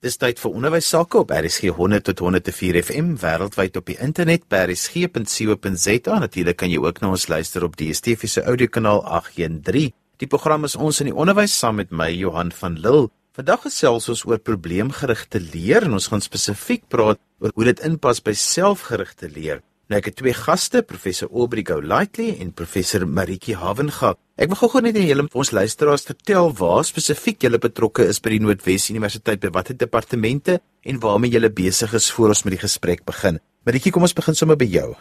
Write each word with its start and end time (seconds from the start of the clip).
Dis 0.00 0.16
tyd 0.16 0.38
vir 0.40 0.54
onderwys 0.56 0.86
sake 0.88 1.18
op 1.20 1.32
RSG 1.36 1.74
100 1.76 2.06
tot 2.08 2.22
104 2.24 2.78
FM 2.80 3.08
wêreldwyd 3.20 3.74
op 3.76 3.84
die 3.90 3.98
internet 4.00 4.46
by 4.48 4.62
rsg.co.za. 4.70 6.14
Natuurlik 6.22 6.56
kan 6.62 6.72
jy 6.72 6.78
ook 6.80 7.02
na 7.02 7.10
ons 7.12 7.26
luister 7.28 7.66
op 7.66 7.76
die 7.76 7.90
DSTV 7.90 8.30
se 8.32 8.44
audiokanaal 8.48 9.02
813. 9.04 9.92
Die 10.24 10.28
program 10.32 10.64
is 10.64 10.78
ons 10.80 11.02
in 11.04 11.10
die 11.10 11.16
onderwys 11.16 11.52
saam 11.52 11.76
met 11.82 11.92
my 11.92 12.08
Johan 12.14 12.48
van 12.62 12.80
Lille. 12.80 13.10
Vandag 13.36 13.66
gesels 13.66 14.08
ons 14.08 14.24
oor 14.24 14.40
probleemgerigte 14.40 15.36
leer 15.36 15.84
en 15.84 15.98
ons 16.00 16.08
gaan 16.08 16.24
spesifiek 16.24 16.88
praat 16.88 17.20
oor 17.44 17.52
hoe 17.52 17.68
dit 17.68 17.84
inpas 17.84 18.24
by 18.24 18.32
selfgerigte 18.32 19.28
leer. 19.28 19.60
Nou 19.90 19.98
ek 19.98 20.06
het 20.12 20.20
twee 20.20 20.30
gaste, 20.38 20.84
professor 20.86 21.26
Aubrey 21.34 21.64
Golightly 21.66 22.36
en 22.38 22.52
professor 22.54 23.02
Maritjie 23.10 23.56
Havenga. 23.58 24.12
Ek 24.38 24.52
wil 24.52 24.58
gou-gou 24.60 24.82
net 24.86 24.94
aan 24.94 25.08
julle 25.08 25.24
ons 25.34 25.50
luisteraars 25.50 26.06
vertel 26.06 26.52
waar 26.60 26.86
spesifiek 26.86 27.42
julle 27.42 27.58
betrokke 27.58 28.06
is 28.06 28.22
by 28.22 28.36
die 28.36 28.38
Noordwes 28.44 28.86
Universiteit 28.94 29.42
by 29.42 29.50
watter 29.56 29.74
departemente 29.74 30.60
en 30.86 31.02
waarmee 31.02 31.34
julle 31.34 31.50
besig 31.50 31.90
is 31.98 32.06
voor 32.14 32.36
ons 32.36 32.44
met 32.46 32.54
die 32.54 32.62
gesprek 32.62 33.02
begin. 33.02 33.42
Maritjie, 33.66 33.90
kom 33.90 34.06
ons 34.06 34.14
begin 34.14 34.38
sommer 34.38 34.60
by 34.60 34.70
jou. 34.70 34.92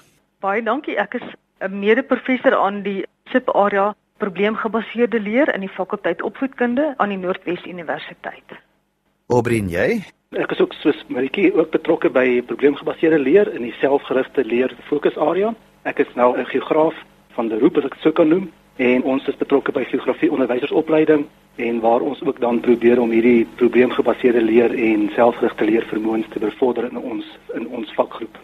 Baie 0.41 0.65
dankie. 0.65 0.97
Ek 0.97 1.21
is 1.21 1.27
'n 1.61 1.79
mede-professor 1.85 2.57
aan 2.57 2.81
die 2.81 3.05
SIP-area 3.29 3.93
probleemgebaseerde 4.17 5.19
leer 5.21 5.53
in 5.53 5.61
die 5.61 5.75
fakulteit 5.77 6.21
opvoedkunde 6.25 6.95
aan 6.97 7.09
die 7.09 7.21
Noordwes 7.21 7.61
Universiteit. 7.65 8.57
Aubrey 9.29 9.59
en 9.59 9.69
jy? 9.69 10.01
Ek 10.37 10.51
is 10.53 10.59
ook 10.61 10.75
soos 10.77 10.97
Maritjie 11.09 11.49
ook 11.57 11.71
betrokke 11.73 12.09
by 12.13 12.43
probleemgebaseerde 12.45 13.17
leer 13.17 13.49
in 13.49 13.63
die 13.65 13.73
selfgerigte 13.79 14.43
leer 14.45 14.75
fokusarea. 14.85 15.55
Ek 15.89 16.03
is 16.03 16.11
nou 16.13 16.37
'n 16.37 16.45
geograaf 16.45 16.93
van 17.33 17.49
beroep 17.49 17.77
as 17.77 17.85
ek 17.85 17.95
sou 18.03 18.11
kan 18.13 18.29
noem 18.29 18.51
en 18.77 19.03
ons 19.03 19.27
is 19.27 19.35
betrokke 19.35 19.71
by 19.71 19.83
geografie 19.83 20.29
onderwysersopleiding 20.31 21.25
en 21.55 21.79
waar 21.79 22.01
ons 22.01 22.21
ook 22.21 22.39
dan 22.39 22.59
probeer 22.59 22.99
om 22.99 23.09
hierdie 23.09 23.47
probleemgebaseerde 23.55 24.41
leer 24.41 24.71
en 24.71 25.09
selfgerigte 25.15 25.65
leer 25.65 25.85
vermoëns 25.89 26.29
te 26.29 26.39
bevorder 26.39 26.83
in 26.91 26.97
ons 26.97 27.25
in 27.55 27.67
ons 27.67 27.89
vakgroep. 27.93 28.37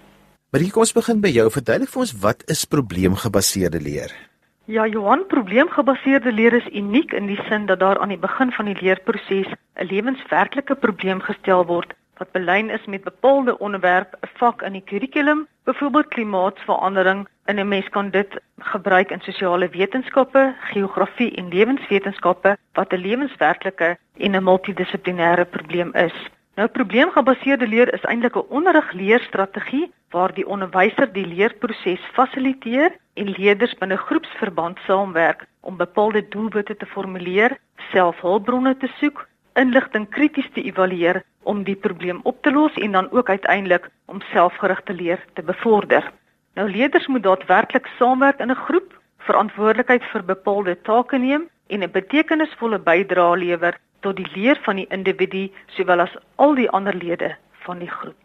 Maritjie, 0.50 0.72
kom 0.72 0.81
ons 0.81 0.94
begin 0.94 1.22
by 1.22 1.30
jou. 1.30 1.52
Verduidelik 1.52 1.89
vir 1.89 2.02
ons 2.02 2.19
wat 2.19 2.44
is 2.50 2.66
probleemgebaseerde 2.66 3.81
leer? 3.81 4.34
Ja, 4.67 4.88
Johan, 4.88 5.27
probleemgebaseerde 5.27 6.31
leer 6.31 6.53
is 6.53 6.67
uniek 6.73 7.11
in 7.13 7.27
die 7.30 7.39
sin 7.49 7.66
dat 7.66 7.80
daar 7.80 7.99
aan 7.99 8.09
die 8.09 8.17
begin 8.17 8.52
van 8.52 8.66
die 8.66 8.77
leerproses 8.80 9.52
'n 9.75 9.85
lewenswerklike 9.85 10.75
probleem 10.75 11.22
gestel 11.22 11.66
word 11.66 11.94
wat 12.17 12.31
belyn 12.31 12.69
is 12.69 12.85
met 12.85 13.03
bepaalde 13.03 13.57
onderwerp, 13.57 14.16
'n 14.22 14.30
vak 14.38 14.61
in 14.61 14.72
die 14.72 14.81
kurrikulum, 14.81 15.47
byvoorbeeld 15.63 16.07
klimaatsverandering. 16.07 17.27
In 17.45 17.59
'n 17.59 17.67
mens 17.67 17.89
kan 17.89 18.09
dit 18.09 18.41
gebruik 18.57 19.11
in 19.11 19.22
sosiale 19.22 19.69
wetenskappe, 19.69 20.55
geografie 20.59 21.35
en 21.35 21.50
lewenswetenskappe 21.50 22.57
wat 22.73 22.94
'n 22.94 23.02
lewenswerklike 23.07 23.97
en 24.17 24.35
'n 24.35 24.44
multidissiplinêre 24.44 25.45
probleem 25.45 25.94
is. 25.94 26.29
Nou 26.55 26.67
probleemgebaseerde 26.67 27.67
leer 27.67 27.94
is 27.94 28.03
eintlik 28.03 28.35
'n 28.35 28.50
onderrigleerstrategie 28.50 29.91
waar 30.09 30.33
die 30.33 30.47
onderwyser 30.47 31.13
die 31.13 31.27
leerproses 31.27 32.02
fasiliteer 32.13 32.91
en 33.16 33.31
leerders 33.38 33.73
binne 33.80 33.97
groepsverband 33.97 34.80
saamwerk 34.88 35.45
om 35.61 35.77
bepaalde 35.77 36.21
doelwitte 36.33 36.75
te 36.75 36.85
formuleer, 36.85 37.57
selfhulpbronne 37.91 38.75
te 38.77 38.89
soek, 38.99 39.23
inligting 39.55 40.09
krities 40.11 40.49
te 40.53 40.63
evalueer 40.67 41.22
om 41.44 41.63
die 41.63 41.77
probleem 41.88 42.19
op 42.23 42.41
te 42.44 42.52
los 42.52 42.75
en 42.88 42.91
dan 42.91 43.11
ook 43.11 43.30
uiteindelik 43.30 43.88
om 44.11 44.22
selfgerigte 44.33 44.94
leer 44.94 45.23
te 45.33 45.44
bevorder. 45.44 46.11
Nou 46.59 46.67
leerders 46.72 47.07
moet 47.07 47.23
daadwerklik 47.23 47.88
saamwerk 47.97 48.39
in 48.39 48.52
'n 48.52 48.63
groep, 48.67 48.99
verantwoordelikheid 49.17 50.03
vir 50.11 50.23
bepaalde 50.23 50.81
take 50.81 51.17
neem 51.17 51.50
en 51.67 51.83
'n 51.83 51.91
betekenisvolle 51.91 52.79
bydrae 52.79 53.38
lewer 53.38 53.77
tot 54.00 54.16
die 54.16 54.31
leer 54.35 54.59
van 54.61 54.75
die 54.75 54.88
individu 54.89 55.52
sowel 55.66 56.00
as 56.00 56.17
al 56.35 56.55
die 56.55 56.69
ander 56.69 56.95
lede 56.95 57.35
van 57.66 57.79
die 57.79 57.89
groep. 57.89 58.25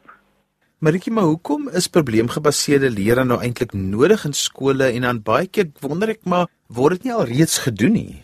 Maritjie, 0.80 1.12
maar 1.12 1.26
hoekom 1.28 1.66
is 1.76 1.90
probleemgebaseerde 1.92 2.88
leer 2.90 3.18
nou 3.28 3.36
eintlik 3.44 3.74
nodig 3.76 4.22
in 4.24 4.32
skole 4.32 4.86
en 4.88 5.04
dan 5.04 5.18
baie 5.20 5.48
keer 5.52 5.66
wonder 5.84 6.08
ek 6.08 6.22
maar 6.24 6.46
word 6.72 6.96
dit 6.96 7.08
nie 7.08 7.12
al 7.12 7.26
reeds 7.28 7.58
gedoen 7.60 7.92
nie? 7.92 8.22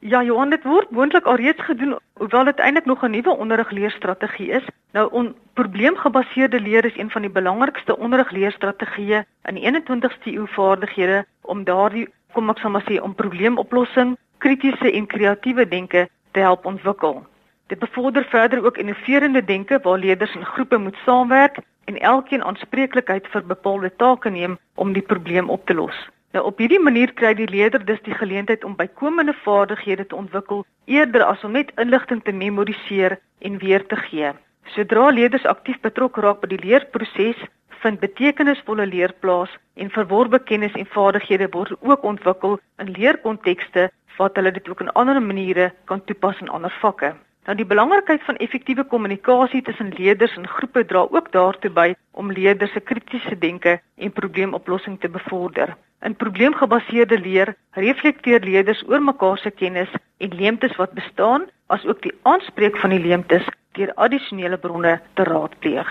Ja, 0.00 0.22
Johan, 0.24 0.48
dit 0.48 0.64
word 0.64 0.94
moontlik 0.96 1.28
al 1.28 1.36
reeds 1.36 1.60
gedoen, 1.66 1.92
hoewel 2.16 2.48
dit 2.48 2.62
eintlik 2.64 2.88
nog 2.88 3.04
'n 3.04 3.10
nuwe 3.12 3.34
onderrigleerstrategie 3.36 4.48
is. 4.60 4.64
Nou, 4.96 5.10
on, 5.12 5.34
probleemgebaseerde 5.60 6.60
leer 6.60 6.88
is 6.88 6.96
een 6.96 7.10
van 7.10 7.22
die 7.22 7.30
belangrikste 7.30 7.98
onderrigleerstrategieë 7.98 9.20
in 9.48 9.54
die 9.54 9.66
21ste 9.68 10.32
eeu 10.32 10.46
vaardighede 10.56 11.26
om 11.42 11.64
daardie, 11.64 12.08
kom 12.32 12.48
ek 12.50 12.64
sommer 12.64 12.82
sê, 12.88 12.96
om 13.02 13.14
probleemoplossing, 13.14 14.16
kritiese 14.38 14.92
en 14.92 15.06
kreatiewe 15.06 15.68
denke 15.68 16.08
te 16.32 16.40
help 16.40 16.64
ontwikkel. 16.64 17.26
Dit 17.66 17.78
bevorder 17.78 18.24
verder 18.24 18.64
ook 18.64 18.76
innoverende 18.76 19.44
denke 19.44 19.80
waar 19.82 19.98
leerders 19.98 20.34
in 20.34 20.44
groepe 20.44 20.78
moet 20.78 20.96
saamwerk 21.04 21.60
en 21.84 21.98
elkeen 22.00 22.44
aanspreeklikheid 22.44 23.26
vir 23.32 23.46
bepaalde 23.46 23.90
take 23.96 24.30
neem 24.30 24.58
om 24.74 24.92
die 24.92 25.02
probleem 25.02 25.50
op 25.50 25.66
te 25.66 25.74
los. 25.74 25.96
Nou 26.34 26.44
op 26.46 26.58
hierdie 26.58 26.82
manier 26.82 27.12
kry 27.14 27.34
die 27.38 27.48
leerder 27.50 27.84
dus 27.86 28.00
die 28.02 28.14
geleentheid 28.14 28.64
om 28.64 28.76
bykomende 28.76 29.34
vaardighede 29.44 30.06
te 30.06 30.16
ontwikkel 30.16 30.64
eerder 30.84 31.22
as 31.24 31.44
om 31.44 31.52
net 31.54 31.70
inligting 31.78 32.22
te 32.24 32.32
memoriseer 32.32 33.18
en 33.38 33.58
weer 33.58 33.86
te 33.86 33.96
gee. 33.96 34.32
Sodra 34.74 35.10
leerders 35.10 35.46
aktief 35.46 35.78
betrokke 35.80 36.24
raak 36.24 36.40
by 36.40 36.48
die 36.50 36.62
leerproses, 36.64 37.38
vind 37.84 38.00
betekenisvolle 38.00 38.86
leer 38.88 39.12
plaas 39.20 39.52
en 39.76 39.92
verworwe 39.94 40.40
kennis 40.50 40.74
en 40.80 40.88
vaardighede 40.96 41.50
word 41.52 41.76
ook 41.80 42.04
ontwikkel 42.10 42.58
in 42.82 42.90
leerkontekste 42.98 43.90
wat 44.18 44.36
hulle 44.38 44.54
dit 44.56 44.68
ook 44.68 44.80
in 44.80 44.92
ander 45.00 45.20
maniere 45.22 45.70
kan 45.90 46.02
toepas 46.08 46.40
in 46.40 46.48
ander 46.48 46.74
vakke. 46.80 47.12
Nou 47.44 47.52
die 47.58 47.66
belangrikheid 47.68 48.22
van 48.24 48.38
effektiewe 48.40 48.86
kommunikasie 48.88 49.60
tussen 49.62 49.90
leerders 49.98 50.32
en 50.40 50.46
groepe 50.48 50.84
dra 50.88 51.02
ook 51.12 51.26
daartoe 51.32 51.70
by 51.76 51.90
om 52.16 52.30
leerders 52.32 52.72
se 52.72 52.80
kritiese 52.80 53.36
denke 53.36 53.74
en 54.00 54.12
probleemoplossing 54.16 54.96
te 55.00 55.10
bevorder. 55.12 55.74
In 56.00 56.16
probleemgebaseerde 56.16 57.18
leer 57.20 57.52
reflekteer 57.76 58.40
leerders 58.40 58.80
oor 58.88 59.02
mekaar 59.04 59.36
se 59.38 59.50
kennis 59.50 59.92
en 60.24 60.32
leemtes 60.38 60.72
wat 60.80 60.96
bestaan, 60.96 61.44
asook 61.68 62.00
die 62.02 62.14
aanspreek 62.22 62.78
van 62.80 62.94
die 62.96 63.02
leemtes 63.04 63.44
deur 63.76 63.92
addisionele 64.00 64.56
bronne 64.56 64.94
te 65.14 65.26
raadpleeg. 65.28 65.90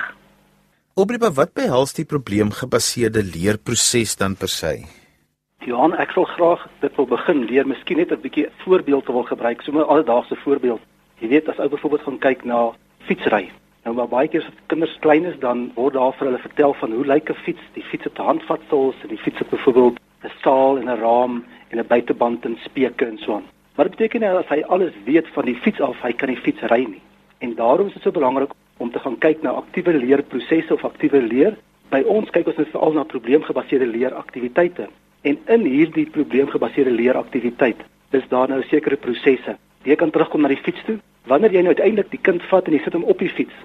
Obriba, 0.97 1.29
wat 1.37 1.53
behels 1.53 1.93
die 1.93 2.05
probleemgebaseerde 2.05 3.21
leerproses 3.29 4.15
dan 4.17 4.33
per 4.37 4.49
se? 4.49 4.73
Johan, 5.65 5.93
ek 6.01 6.15
sal 6.17 6.25
graag 6.33 6.65
dit 6.81 6.97
wil 6.97 7.07
begin 7.13 7.45
leer, 7.45 7.67
miskien 7.69 7.97
net 7.97 8.11
'n 8.11 8.21
bietjie 8.21 8.49
voorbeeld 8.65 9.05
wil 9.07 9.23
gebruik, 9.29 9.61
so 9.61 9.71
'n 9.71 9.85
alledaagse 9.85 10.35
voorbeeld. 10.43 10.81
Jy 11.19 11.27
weet 11.27 11.49
as 11.49 11.59
ou 11.59 11.69
byvoorbeeld 11.69 12.01
gaan 12.01 12.19
kyk 12.19 12.43
na 12.43 12.71
fietsry. 13.07 13.51
Nou 13.83 13.95
maar 13.95 14.07
baie 14.07 14.27
keer 14.27 14.41
as 14.41 14.61
kinders 14.71 14.97
klein 14.99 15.25
is, 15.25 15.39
dan 15.39 15.71
word 15.75 15.93
daar 15.93 16.13
vir 16.17 16.27
hulle 16.27 16.39
vertel 16.39 16.73
van 16.73 16.91
hoe 16.91 17.05
lyk 17.05 17.29
'n 17.29 17.43
fiets? 17.45 17.63
Die 17.73 17.83
fiets 17.83 18.03
het 18.03 18.17
handvatsels 18.17 18.95
en 19.03 19.09
die 19.09 19.23
fiets 19.25 19.39
het 19.39 19.49
byvoorbeeld 19.49 19.99
'n 20.23 20.31
staal 20.39 20.77
en 20.77 20.89
'n 20.89 20.99
raam 20.99 21.43
en 21.69 21.79
'n 21.79 21.87
buiteband 21.87 22.45
en 22.45 22.57
speke 22.63 23.05
en 23.05 23.17
so 23.17 23.33
aan. 23.33 23.43
Maar 23.75 23.89
dit 23.89 23.95
beteken 23.97 24.19
nie 24.19 24.29
as 24.29 24.47
hy 24.47 24.61
alles 24.61 24.93
weet 25.05 25.27
van 25.33 25.45
die 25.45 25.55
fiets 25.55 25.81
af, 25.81 26.01
hy 26.01 26.13
kan 26.13 26.29
die 26.29 26.41
fiets 26.41 26.61
ry 26.61 26.85
nie. 26.85 27.01
En 27.39 27.55
daarom 27.55 27.87
is 27.87 27.93
dit 27.93 28.01
so 28.01 28.11
belangrik 28.11 28.51
om 28.77 28.91
te 28.91 28.99
gaan 28.99 29.17
kyk 29.17 29.41
na 29.41 29.49
aktiewe 29.49 29.93
leerprosesse 29.93 30.73
of 30.73 30.85
aktiewe 30.85 31.21
leer. 31.21 31.57
By 31.89 32.03
ons 32.07 32.29
kyk 32.29 32.47
ons 32.47 32.57
net 32.57 32.69
veral 32.71 32.93
na 32.93 33.03
probleemgebaseerde 33.03 33.87
leeraktiwiteite. 33.87 34.87
En 35.21 35.37
in 35.47 35.65
hierdie 35.65 36.05
probleemgebaseerde 36.05 36.91
leeraktiwiteit 36.91 37.83
is 38.11 38.27
daar 38.29 38.49
nou 38.49 38.61
sekere 38.69 38.95
prosesse. 38.95 39.57
Jy 39.83 39.95
kan 39.99 40.11
terugkom 40.11 40.41
na 40.41 40.47
die 40.47 40.61
fiets 40.63 40.83
toe. 40.87 40.97
Wanneer 41.27 41.51
jy 41.51 41.61
nou 41.63 41.73
uiteindelik 41.75 42.11
die 42.11 42.21
kind 42.23 42.43
vat 42.47 42.67
en 42.67 42.75
jy 42.75 42.81
sit 42.83 42.95
hom 42.95 43.03
op 43.11 43.19
die 43.19 43.31
fiets, 43.31 43.55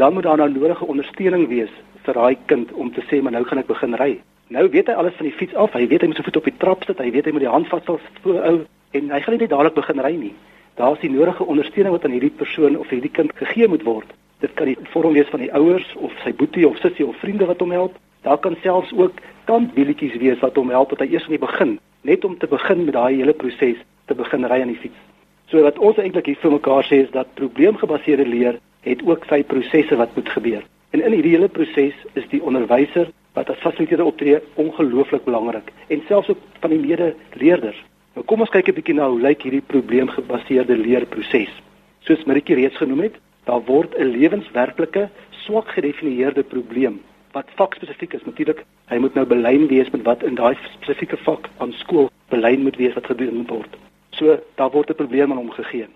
dan 0.00 0.14
moet 0.14 0.24
daar 0.24 0.40
nou 0.40 0.48
nodige 0.48 0.88
ondersteuning 0.88 1.48
wees 1.48 1.72
vir 2.06 2.16
daai 2.16 2.36
kind 2.46 2.72
om 2.72 2.92
te 2.92 3.04
sê 3.08 3.20
maar 3.22 3.34
nou 3.36 3.44
gaan 3.44 3.60
ek 3.60 3.68
begin 3.68 3.96
ry. 4.00 4.14
Nou 4.52 4.64
weet 4.72 4.88
hy 4.88 4.96
alles 4.96 5.16
van 5.18 5.28
die 5.28 5.36
fiets 5.36 5.54
af. 5.54 5.76
Hy 5.76 5.86
weet 5.88 6.02
hy 6.02 6.08
moet 6.10 6.20
sy 6.20 6.24
voet 6.26 6.40
op 6.40 6.48
die 6.48 6.56
trap 6.60 6.86
sit. 6.88 6.98
Hy 7.00 7.10
weet 7.12 7.28
hy 7.28 7.34
moet 7.36 7.44
die 7.44 7.52
handvatsels 7.52 8.08
voorhou 8.24 8.56
en 8.92 9.12
hy 9.12 9.20
gaan 9.24 9.38
nie 9.38 9.48
dadelik 9.48 9.76
begin 9.76 10.02
ry 10.04 10.12
nie. 10.16 10.32
Daar 10.80 10.96
is 10.96 11.04
die 11.04 11.12
nodige 11.12 11.44
ondersteuning 11.44 11.94
wat 11.94 12.04
aan 12.08 12.16
hierdie 12.16 12.32
persoon 12.32 12.76
of 12.80 12.88
hierdie 12.92 13.12
kind 13.12 13.32
gegee 13.36 13.68
moet 13.68 13.84
word. 13.84 14.08
Dit 14.44 14.56
kan 14.56 14.68
die 14.68 14.76
vorm 14.92 15.12
wees 15.16 15.30
van 15.32 15.44
die 15.44 15.52
ouers 15.52 15.86
of 16.00 16.16
sy 16.24 16.32
boetie 16.36 16.66
of 16.68 16.80
sussie 16.80 17.06
of 17.06 17.16
vriende 17.20 17.48
wat 17.48 17.60
hom 17.60 17.76
help. 17.76 18.00
Daar 18.24 18.40
kan 18.40 18.56
selfs 18.64 18.92
ook 18.96 19.20
tandwieletjies 19.46 20.16
wees 20.20 20.40
wat 20.40 20.56
hom 20.56 20.72
help 20.72 20.96
dat 20.96 21.04
hy 21.04 21.12
eers 21.12 21.28
net 21.28 21.44
begin, 21.44 21.78
net 22.08 22.24
om 22.24 22.36
te 22.38 22.48
begin 22.50 22.84
met 22.84 22.96
daai 22.96 23.20
hele 23.20 23.36
proses 23.36 23.80
te 24.08 24.14
begin 24.14 24.48
ry 24.48 24.60
aan 24.64 24.72
die 24.74 24.82
fiets. 24.84 25.11
So 25.52 25.60
wat 25.60 25.76
ons 25.84 25.98
eintlik 26.00 26.30
hier 26.30 26.38
vir 26.40 26.54
mekaar 26.54 26.86
sê 26.88 27.02
is 27.04 27.10
dat 27.12 27.34
probleemgebaseerde 27.36 28.24
leer 28.24 28.54
het 28.86 29.02
ook 29.04 29.26
sy 29.28 29.42
prosesse 29.44 29.98
wat 30.00 30.14
moet 30.16 30.30
gebeur. 30.32 30.62
En 30.96 31.02
in 31.04 31.12
hierdie 31.12 31.34
hele 31.34 31.50
proses 31.52 31.98
is 32.16 32.28
die 32.30 32.40
onderwyser 32.40 33.10
wat 33.36 33.52
as 33.52 33.60
fasiliteerder 33.60 34.08
optree 34.08 34.38
ongelooflik 34.62 35.26
belangrik 35.28 35.68
en 35.92 36.00
selfs 36.08 36.32
ook 36.32 36.40
van 36.62 36.72
die 36.72 36.80
mede-leerders. 36.80 37.76
Nou 38.16 38.24
kom 38.24 38.40
ons 38.40 38.54
kyk 38.56 38.72
'n 38.72 38.78
bietjie 38.80 38.96
na 38.96 39.10
hoe 39.10 39.20
lyk 39.20 39.44
hierdie 39.44 39.68
probleemgebaseerde 39.74 40.76
leerproses. 40.76 41.52
Soos 42.00 42.24
Maritjie 42.24 42.56
reeds 42.56 42.80
genoem 42.80 43.04
het, 43.12 43.20
daar 43.44 43.60
word 43.68 43.92
'n 43.98 44.08
lewenswerklike 44.08 45.10
swak 45.44 45.68
gedefinieerde 45.68 46.42
probleem 46.42 47.00
wat 47.32 47.56
vakspesifiek 47.56 48.14
is. 48.14 48.24
Natuurlik, 48.24 48.64
hy 48.88 48.98
moet 48.98 49.14
nou 49.14 49.26
belyn 49.26 49.68
wees 49.68 49.90
met 49.90 50.02
wat 50.02 50.22
in 50.22 50.34
daai 50.34 50.56
spesifieke 50.64 51.16
vak 51.16 51.48
aan 51.58 51.72
skool 51.72 52.10
belyn 52.28 52.62
moet 52.62 52.76
wees 52.76 52.94
wat 52.94 53.06
gedoen 53.06 53.36
moet 53.36 53.50
word. 53.50 53.91
So 54.22 54.38
daar 54.54 54.70
word 54.70 54.90
'n 54.90 54.94
probleem 54.94 55.30
aan 55.30 55.36
hom 55.36 55.50
gegee. 55.50 55.86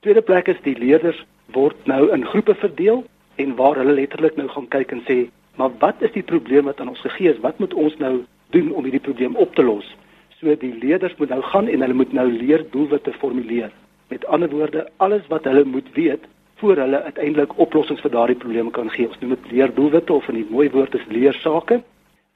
Tweede 0.00 0.22
plek 0.22 0.48
is 0.48 0.60
die 0.62 0.78
leerders 0.78 1.24
word 1.46 1.76
nou 1.86 2.10
in 2.10 2.26
groepe 2.26 2.54
verdeel 2.54 3.04
en 3.34 3.54
waar 3.56 3.76
hulle 3.76 3.92
letterlik 3.92 4.36
nou 4.36 4.48
gaan 4.48 4.68
kyk 4.68 4.90
en 4.90 5.02
sê, 5.08 5.30
"Maar 5.56 5.70
wat 5.78 5.94
is 5.98 6.12
die 6.12 6.22
probleem 6.22 6.64
wat 6.64 6.80
aan 6.80 6.88
ons 6.88 7.00
gegee 7.00 7.30
is? 7.30 7.40
Wat 7.40 7.58
moet 7.58 7.74
ons 7.74 7.96
nou 7.96 8.24
doen 8.50 8.72
om 8.72 8.82
hierdie 8.82 9.06
probleem 9.08 9.36
op 9.36 9.54
te 9.54 9.62
los?" 9.62 9.96
So 10.40 10.56
die 10.56 10.74
leerders 10.74 11.16
moet 11.16 11.28
nou 11.28 11.42
gaan 11.42 11.68
en 11.68 11.80
hulle 11.80 11.94
moet 11.94 12.12
nou 12.12 12.32
leer 12.32 12.64
doelwitte 12.70 13.12
formuleer. 13.12 13.70
Met 14.08 14.26
ander 14.26 14.50
woorde, 14.50 14.88
alles 14.96 15.26
wat 15.26 15.44
hulle 15.44 15.64
moet 15.64 15.92
weet 15.92 16.24
voor 16.56 16.76
hulle 16.76 17.02
uiteindelik 17.02 17.58
oplossings 17.58 18.00
vir 18.00 18.10
daardie 18.10 18.36
probleme 18.36 18.70
kan 18.70 18.90
gee. 18.90 19.08
Ons 19.08 19.20
noem 19.20 19.30
dit 19.30 19.50
leerdoelwitte 19.50 20.12
of 20.12 20.28
in 20.28 20.34
die 20.34 20.50
mooi 20.50 20.70
woord 20.70 20.94
is 20.94 21.06
leersake. 21.08 21.82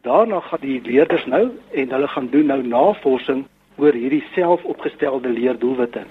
Daarna 0.03 0.41
gaan 0.41 0.61
die 0.61 0.81
leerders 0.83 1.27
nou 1.27 1.51
en 1.71 1.91
hulle 1.91 2.09
gaan 2.09 2.29
doen 2.31 2.47
nou 2.47 2.63
navorsing 2.63 3.45
oor 3.76 3.93
hierdie 3.93 4.25
selfopgestelde 4.35 5.29
leerdoelwitte. 5.29 6.05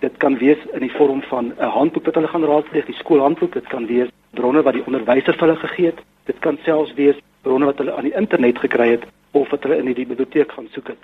Dit 0.00 0.16
kan 0.22 0.38
wees 0.38 0.58
in 0.72 0.80
die 0.80 0.92
vorm 0.92 1.22
van 1.22 1.52
'n 1.58 1.74
handboek 1.76 2.04
wat 2.04 2.14
hulle 2.14 2.28
gaan 2.28 2.44
raadpleeg, 2.44 2.86
die 2.86 3.00
skoolhandboek, 3.02 3.52
dit 3.52 3.66
kan 3.66 3.86
wees 3.86 4.08
bronne 4.30 4.62
wat 4.62 4.74
die 4.74 4.86
onderwyser 4.86 5.34
vir 5.34 5.48
hulle 5.48 5.56
gegee 5.56 5.86
het. 5.86 6.00
Dit 6.24 6.38
kan 6.38 6.58
selfs 6.64 6.94
wees 6.94 7.16
bronne 7.42 7.66
wat 7.66 7.78
hulle 7.78 7.92
aan 7.92 8.08
die 8.08 8.16
internet 8.16 8.58
gekry 8.58 8.88
het 8.90 9.04
of 9.30 9.50
wat 9.50 9.62
hulle 9.62 9.78
in 9.78 9.92
die 9.92 10.06
biblioteek 10.06 10.52
gaan 10.52 10.68
soek 10.70 10.88
het. 10.88 11.02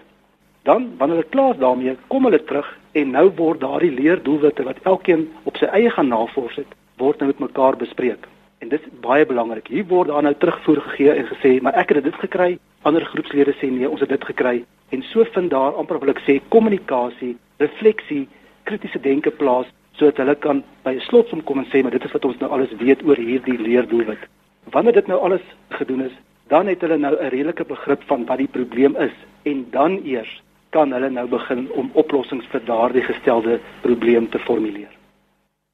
Dan 0.62 0.90
wanneer 0.98 1.16
hulle 1.16 1.28
klaar 1.28 1.56
daarmee, 1.58 1.96
kom 2.06 2.24
hulle 2.24 2.44
terug 2.44 2.78
en 2.92 3.10
nou 3.10 3.30
word 3.36 3.60
daardie 3.60 3.90
leerdoelwitte 3.90 4.62
wat 4.62 4.82
elkeen 4.82 5.28
op 5.44 5.56
sy 5.56 5.64
eie 5.64 5.90
gaan 5.90 6.08
navors 6.08 6.56
het, 6.56 6.74
word 6.96 7.18
nou 7.18 7.26
met 7.26 7.38
mekaar 7.38 7.76
bespreek. 7.76 8.26
En 8.60 8.68
dit 8.68 8.80
is 8.80 9.00
baie 9.00 9.24
belangrik. 9.26 9.70
Hier 9.72 9.86
word 9.88 10.10
daar 10.12 10.22
nou 10.22 10.34
terugvoer 10.36 10.80
gegee 10.80 11.12
en 11.12 11.26
gesê, 11.26 11.60
"Maar 11.62 11.74
ek 11.80 11.88
het 11.88 12.04
dit 12.04 12.14
gekry." 12.14 12.58
Ander 12.82 13.04
groepslede 13.04 13.54
sê, 13.54 13.70
"Nee, 13.70 13.88
ons 13.88 14.00
het 14.00 14.08
dit 14.08 14.24
gekry." 14.24 14.64
En 14.88 15.02
so 15.02 15.24
vind 15.24 15.50
daar 15.50 15.72
amper 15.72 15.98
wil 15.98 16.08
ek 16.08 16.20
sê 16.20 16.40
kommunikasie, 16.48 17.36
refleksie, 17.56 18.28
kritiese 18.64 19.00
denke 19.00 19.30
plaas 19.30 19.66
sodat 19.92 20.16
hulle 20.16 20.34
kan 20.34 20.64
by 20.82 20.90
'n 20.90 21.00
slotsom 21.00 21.44
kom 21.44 21.58
en 21.58 21.66
sê, 21.66 21.82
"Maar 21.82 21.90
dit 21.90 22.04
is 22.04 22.12
wat 22.12 22.24
ons 22.24 22.38
nou 22.38 22.50
alles 22.50 22.72
weet 22.78 23.02
oor 23.02 23.16
hierdie 23.16 23.58
leerdoelwit." 23.58 24.28
Wanneer 24.70 24.92
dit 24.92 25.06
nou 25.06 25.20
alles 25.20 25.42
gedoen 25.68 26.02
is, 26.02 26.12
dan 26.48 26.66
het 26.66 26.80
hulle 26.80 26.98
nou 26.98 27.16
'n 27.16 27.28
redelike 27.28 27.64
begrip 27.64 28.02
van 28.02 28.26
wat 28.26 28.38
die 28.38 28.48
probleem 28.48 28.96
is 28.96 29.16
en 29.42 29.66
dan 29.70 30.00
eers 30.04 30.42
kan 30.70 30.92
hulle 30.92 31.10
nou 31.10 31.28
begin 31.28 31.68
om 31.72 31.90
oplossings 31.92 32.46
vir 32.46 32.60
daardie 32.64 33.02
gestelde 33.02 33.60
probleem 33.80 34.28
te 34.28 34.38
formuleer. 34.38 34.99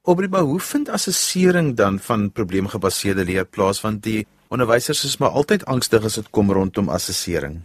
Obriba, 0.08 0.40
hoe 0.40 0.60
vind 0.60 0.88
assessering 0.88 1.74
dan 1.74 1.98
van 1.98 2.28
probleemgebaseerde 2.32 3.24
leer 3.24 3.46
plaas 3.46 3.80
want 3.82 4.04
die 4.04 4.20
onderwysers 4.54 5.00
is 5.04 5.16
maar 5.18 5.34
altyd 5.40 5.64
angstig 5.66 6.04
as 6.06 6.14
dit 6.14 6.28
kom 6.30 6.52
rondom 6.54 6.92
assessering? 6.94 7.56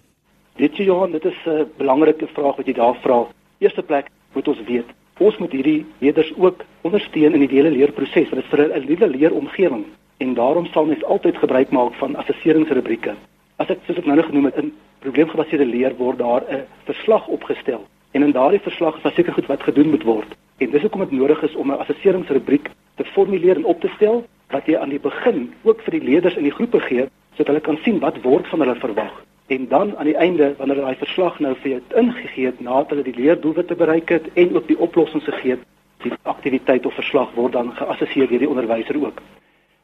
Dit 0.57 0.73
is 0.73 0.88
Johan, 0.88 1.11
dit 1.11 1.25
is 1.25 1.38
'n 1.45 1.69
belangrike 1.77 2.27
vraag 2.33 2.55
wat 2.55 2.65
jy 2.65 2.73
daar 2.73 2.97
vra. 3.03 3.27
Eerste 3.59 3.83
plek 3.83 4.09
moet 4.33 4.47
ons 4.47 4.63
weet, 4.65 4.89
ons 5.17 5.38
moet 5.38 5.51
hierdie 5.51 5.85
leerders 5.99 6.33
ook 6.38 6.65
ondersteun 6.81 7.33
in 7.33 7.45
die 7.45 7.55
hele 7.57 7.71
leerproses 7.77 8.29
want 8.29 8.41
dit 8.41 8.45
is 8.45 8.49
vir 8.49 8.73
'n 8.73 8.85
nuwe 8.89 9.07
leeromgewing 9.07 9.85
en 10.17 10.33
daarom 10.33 10.65
sal 10.65 10.85
mens 10.85 11.03
altyd 11.03 11.38
gebruik 11.38 11.69
maak 11.71 11.93
van 11.93 12.15
assesseringsrubrieke. 12.15 13.15
As 13.57 13.69
ek 13.69 13.79
soos 13.85 13.97
ek 13.97 14.05
nou 14.05 14.23
genoem 14.23 14.45
het 14.45 14.55
in 14.55 14.73
probleemgebaseerde 14.99 15.65
leer 15.65 15.93
word 15.97 16.17
daar 16.17 16.41
'n 16.49 16.65
verslag 16.85 17.27
opgestel 17.27 17.85
en 18.11 18.23
in 18.23 18.31
daardie 18.31 18.61
verslag 18.61 18.95
is 18.95 19.03
daar 19.03 19.13
seker 19.13 19.33
goed 19.33 19.47
wat 19.47 19.63
gedoen 19.63 19.89
moet 19.89 20.03
word. 20.03 20.35
En 20.62 20.69
dis 20.69 20.81
hoekom 20.81 21.00
dit 21.00 21.12
nodig 21.12 21.42
is 21.42 21.56
om 21.56 21.72
'n 21.72 21.81
assesseringsrubriek 21.84 22.69
te 22.96 23.04
formuleer 23.04 23.56
en 23.56 23.66
op 23.66 23.80
te 23.81 23.90
stel 23.96 24.25
wat 24.50 24.66
jy 24.66 24.78
aan 24.78 24.90
die 24.90 25.00
begin 25.00 25.54
ook 25.63 25.81
vir 25.81 25.92
die 25.92 26.04
leerders 26.10 26.36
in 26.36 26.44
die 26.44 26.58
groepe 26.58 26.80
gee 26.80 27.06
sodat 27.31 27.48
hulle 27.48 27.60
kan 27.60 27.78
sien 27.84 28.00
wat 28.00 28.22
word 28.22 28.48
van 28.48 28.60
hulle 28.60 28.75
verwag. 28.75 29.24
En 29.48 29.68
dan 29.68 29.98
aan 29.98 30.06
die 30.06 30.16
einde 30.16 30.54
wanneer 30.58 30.75
daai 30.75 30.96
verslag 30.96 31.40
nou 31.40 31.56
vir 31.56 31.72
jou 31.72 31.81
ingegee 31.96 32.46
het 32.46 32.60
nadat 32.60 32.90
hulle 32.90 33.04
die 33.04 33.16
leerdoelwitte 33.16 33.75
bereik 33.75 34.10
het 34.10 34.30
en 34.34 34.56
ook 34.56 34.68
die 34.68 34.80
oplossings 34.80 35.25
gegee 35.25 35.52
het, 35.52 35.66
die 36.04 36.13
aktiwiteit 36.22 36.86
of 36.86 36.94
verslag 36.94 37.34
word 37.34 37.54
dan 37.54 37.74
geassesseer 37.75 38.28
deur 38.28 38.40
die 38.40 38.50
onderwyser 38.50 39.02
ook. 39.02 39.22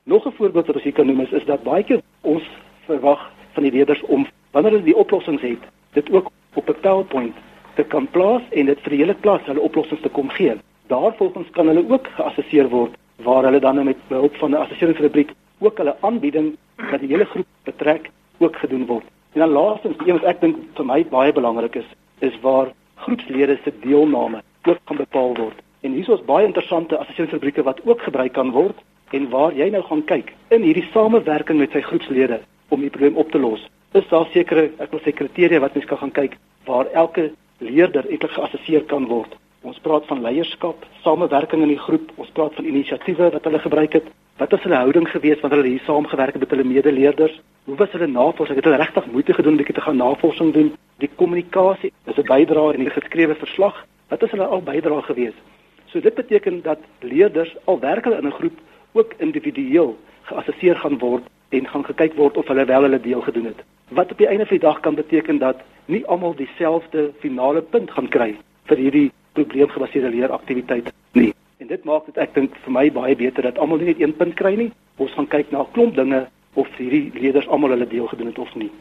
Nog 0.04 0.26
'n 0.26 0.32
voorbeeld 0.32 0.66
wat 0.66 0.76
ons 0.76 0.84
hier 0.84 0.94
kan 0.94 1.06
noem 1.06 1.22
is, 1.22 1.32
is 1.32 1.46
dat 1.46 1.64
baie 1.64 1.84
keer 1.84 2.02
ons 2.22 2.44
verwag 2.86 3.32
van 3.54 3.64
die 3.64 3.72
leerders 3.72 4.02
om 4.02 4.28
wanneer 4.52 4.72
hulle 4.72 4.84
die 4.84 4.98
oplossings 4.98 5.42
het, 5.42 5.64
dit 5.94 6.12
ook 6.12 6.32
op 6.54 6.70
'n 6.70 6.80
PowerPoint 6.82 7.36
te 7.78 7.86
kan 7.94 8.08
plaas 8.14 8.46
en 8.52 8.70
dit 8.72 8.80
vir 8.86 8.96
die 8.96 9.02
hele 9.04 9.16
klas 9.26 9.46
hulle 9.46 9.64
oplossings 9.64 10.02
te 10.04 10.14
kom 10.14 10.30
gee. 10.34 10.56
Daarvolgens 10.92 11.50
kan 11.56 11.70
hulle 11.70 11.84
ook 11.90 12.08
geassesseer 12.18 12.70
word 12.74 12.96
waar 13.26 13.46
hulle 13.46 13.62
dan 13.62 13.78
nou 13.78 13.86
met 13.86 14.02
behulp 14.10 14.36
van 14.42 14.52
'n 14.52 14.64
assesseringsrubriek 14.64 15.34
ook 15.60 15.78
hulle 15.78 15.96
aanbieding 16.02 16.56
wat 16.92 17.00
die 17.02 17.14
hele 17.14 17.26
groep 17.26 17.48
betrek 17.64 18.10
ook 18.38 18.56
gedoen 18.56 18.86
word. 18.86 19.06
En 19.34 19.40
dan 19.40 19.50
laastens, 19.50 19.98
een 20.06 20.20
wat 20.20 20.24
ek 20.24 20.42
dink 20.42 20.58
vir 20.74 20.86
my 20.86 21.06
baie 21.06 21.34
belangrik 21.34 21.76
is, 21.76 21.90
is 22.20 22.40
waar 22.42 22.74
groepslede 22.96 23.58
se 23.64 23.74
deelname 23.82 24.42
ook 24.66 24.78
kan 24.84 24.98
bepaal 24.98 25.36
word. 25.36 25.58
En 25.82 25.92
hier 25.92 26.10
is 26.10 26.26
baie 26.26 26.46
interessante 26.46 26.98
assesseringsrubrieke 26.98 27.64
wat 27.64 27.82
ook 27.86 28.02
gebruik 28.02 28.34
kan 28.34 28.52
word 28.52 28.78
en 29.12 29.30
waar 29.30 29.54
jy 29.54 29.70
nou 29.70 29.84
gaan 29.84 30.04
kyk 30.04 30.34
in 30.50 30.62
hierdie 30.62 30.90
samewerking 30.92 31.60
met 31.60 31.72
sy 31.72 31.82
groepslede 31.82 32.40
om 32.70 32.82
die 32.82 32.90
probleem 32.90 33.16
op 33.16 33.32
te 33.32 33.40
los. 33.40 33.68
Is 33.94 34.08
daar 34.10 34.28
sekere, 34.34 34.72
ek 34.80 34.92
wil 34.92 35.00
sê 35.00 35.14
kriteria 35.14 35.60
wat 35.60 35.74
mens 35.74 35.86
kan 35.86 35.98
gaan 35.98 36.12
kyk 36.12 36.38
waar 36.66 36.90
elke 36.94 37.32
leerder 37.57 38.06
eintlik 38.09 38.31
geassesseer 38.31 38.86
kan 38.86 39.07
word. 39.07 39.36
Ons 39.62 39.80
praat 39.83 40.06
van 40.07 40.21
leierskap, 40.21 40.86
samewerking 41.04 41.63
in 41.65 41.74
die 41.74 41.81
groep, 41.81 42.12
ons 42.15 42.30
praat 42.38 42.56
van 42.56 42.65
inisiatiewe 42.69 43.31
wat 43.33 43.44
hulle 43.50 43.59
gebruik 43.59 43.98
het. 43.98 44.07
Wat 44.38 44.51
was 44.54 44.63
hulle 44.63 44.77
houding 44.83 45.07
geweest 45.09 45.42
wanneer 45.42 45.63
hulle 45.63 45.74
hier 45.74 45.86
saamgewerk 45.86 46.38
het 46.38 46.44
met 46.44 46.51
hulle 46.54 46.63
medeleerders? 46.63 47.39
Hoe 47.65 47.75
was 47.75 47.92
hulle 47.92 48.07
navorsing? 48.07 48.56
Het 48.59 48.68
hulle 48.69 48.81
regtig 48.83 49.09
moeite 49.12 49.33
gedoen 49.33 49.51
om 49.51 49.57
bietjie 49.57 49.75
te 49.75 49.81
gaan 49.81 49.98
navorsing 49.98 50.54
doen? 50.54 50.69
Die 51.01 51.09
kommunikasie, 51.15 51.92
is 52.06 52.18
'n 52.18 52.30
bydrae 52.30 52.74
in 52.74 52.83
die 52.86 52.94
geskrewe 52.94 53.36
verslag. 53.36 53.86
Wat 54.09 54.24
is 54.24 54.31
hulle 54.31 54.45
al 54.45 54.62
bydrae 54.62 55.01
geweest? 55.01 55.42
So 55.86 56.00
dit 56.00 56.15
beteken 56.15 56.62
dat 56.62 56.80
leerders 57.00 57.56
al 57.65 57.80
werk 57.80 58.04
hulle 58.04 58.18
in 58.18 58.27
'n 58.27 58.39
groep 58.39 58.57
ook 58.92 59.13
individueel 59.18 59.98
geassesseer 60.30 60.75
gaan 60.75 60.98
word 61.00 61.24
en 61.50 61.68
gaan 61.68 61.86
gekyk 61.86 62.16
word 62.16 62.38
of 62.38 62.48
hulle 62.48 62.66
wel 62.66 62.81
hulle 62.81 63.01
deel 63.01 63.22
gedoen 63.22 63.45
het. 63.45 63.63
Wat 63.89 64.12
op 64.12 64.18
die 64.18 64.28
einde 64.28 64.45
van 64.45 64.57
die 64.57 64.66
dag 64.68 64.80
kan 64.80 64.95
beteken 64.95 65.38
dat 65.38 65.62
nie 65.86 66.06
almal 66.06 66.36
dieselfde 66.36 67.12
finale 67.19 67.62
punt 67.62 67.92
gaan 67.92 68.10
kry 68.10 68.36
vir 68.68 68.78
hierdie 68.78 69.12
probleemgebaseerde 69.34 70.10
leeraktiwiteit 70.10 70.92
nie. 71.12 71.34
En 71.57 71.68
dit 71.68 71.84
maak 71.84 72.06
dit 72.06 72.18
ek 72.18 72.34
dink 72.36 72.57
vir 72.66 72.74
my 72.74 72.89
baie 72.92 73.16
beter 73.16 73.48
dat 73.48 73.57
almal 73.57 73.80
net 73.81 74.01
een 74.01 74.16
punt 74.18 74.36
kry 74.36 74.56
nie. 74.60 74.72
Ons 74.98 75.13
gaan 75.16 75.28
kyk 75.28 75.51
na 75.51 75.63
'n 75.63 75.72
klomp 75.72 75.95
dinge 75.95 76.28
of 76.54 76.68
hierdie 76.78 77.12
leerders 77.13 77.48
almal 77.48 77.69
hulle 77.69 77.88
deel 77.88 78.07
gedoen 78.07 78.28
het 78.28 78.40
of 78.40 78.56
nie. 78.56 78.72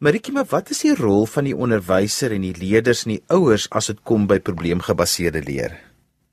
Marikie, 0.00 0.32
maar 0.32 0.46
wat 0.48 0.70
is 0.70 0.80
die 0.80 0.94
rol 0.94 1.26
van 1.26 1.44
die 1.44 1.56
onderwyser 1.56 2.32
en 2.32 2.40
die 2.40 2.56
leerders 2.56 3.04
en 3.04 3.10
die 3.18 3.24
ouers 3.28 3.68
as 3.70 3.86
dit 3.86 3.98
kom 4.02 4.26
by 4.26 4.38
probleemgebaseerde 4.38 5.42
leer? 5.44 5.89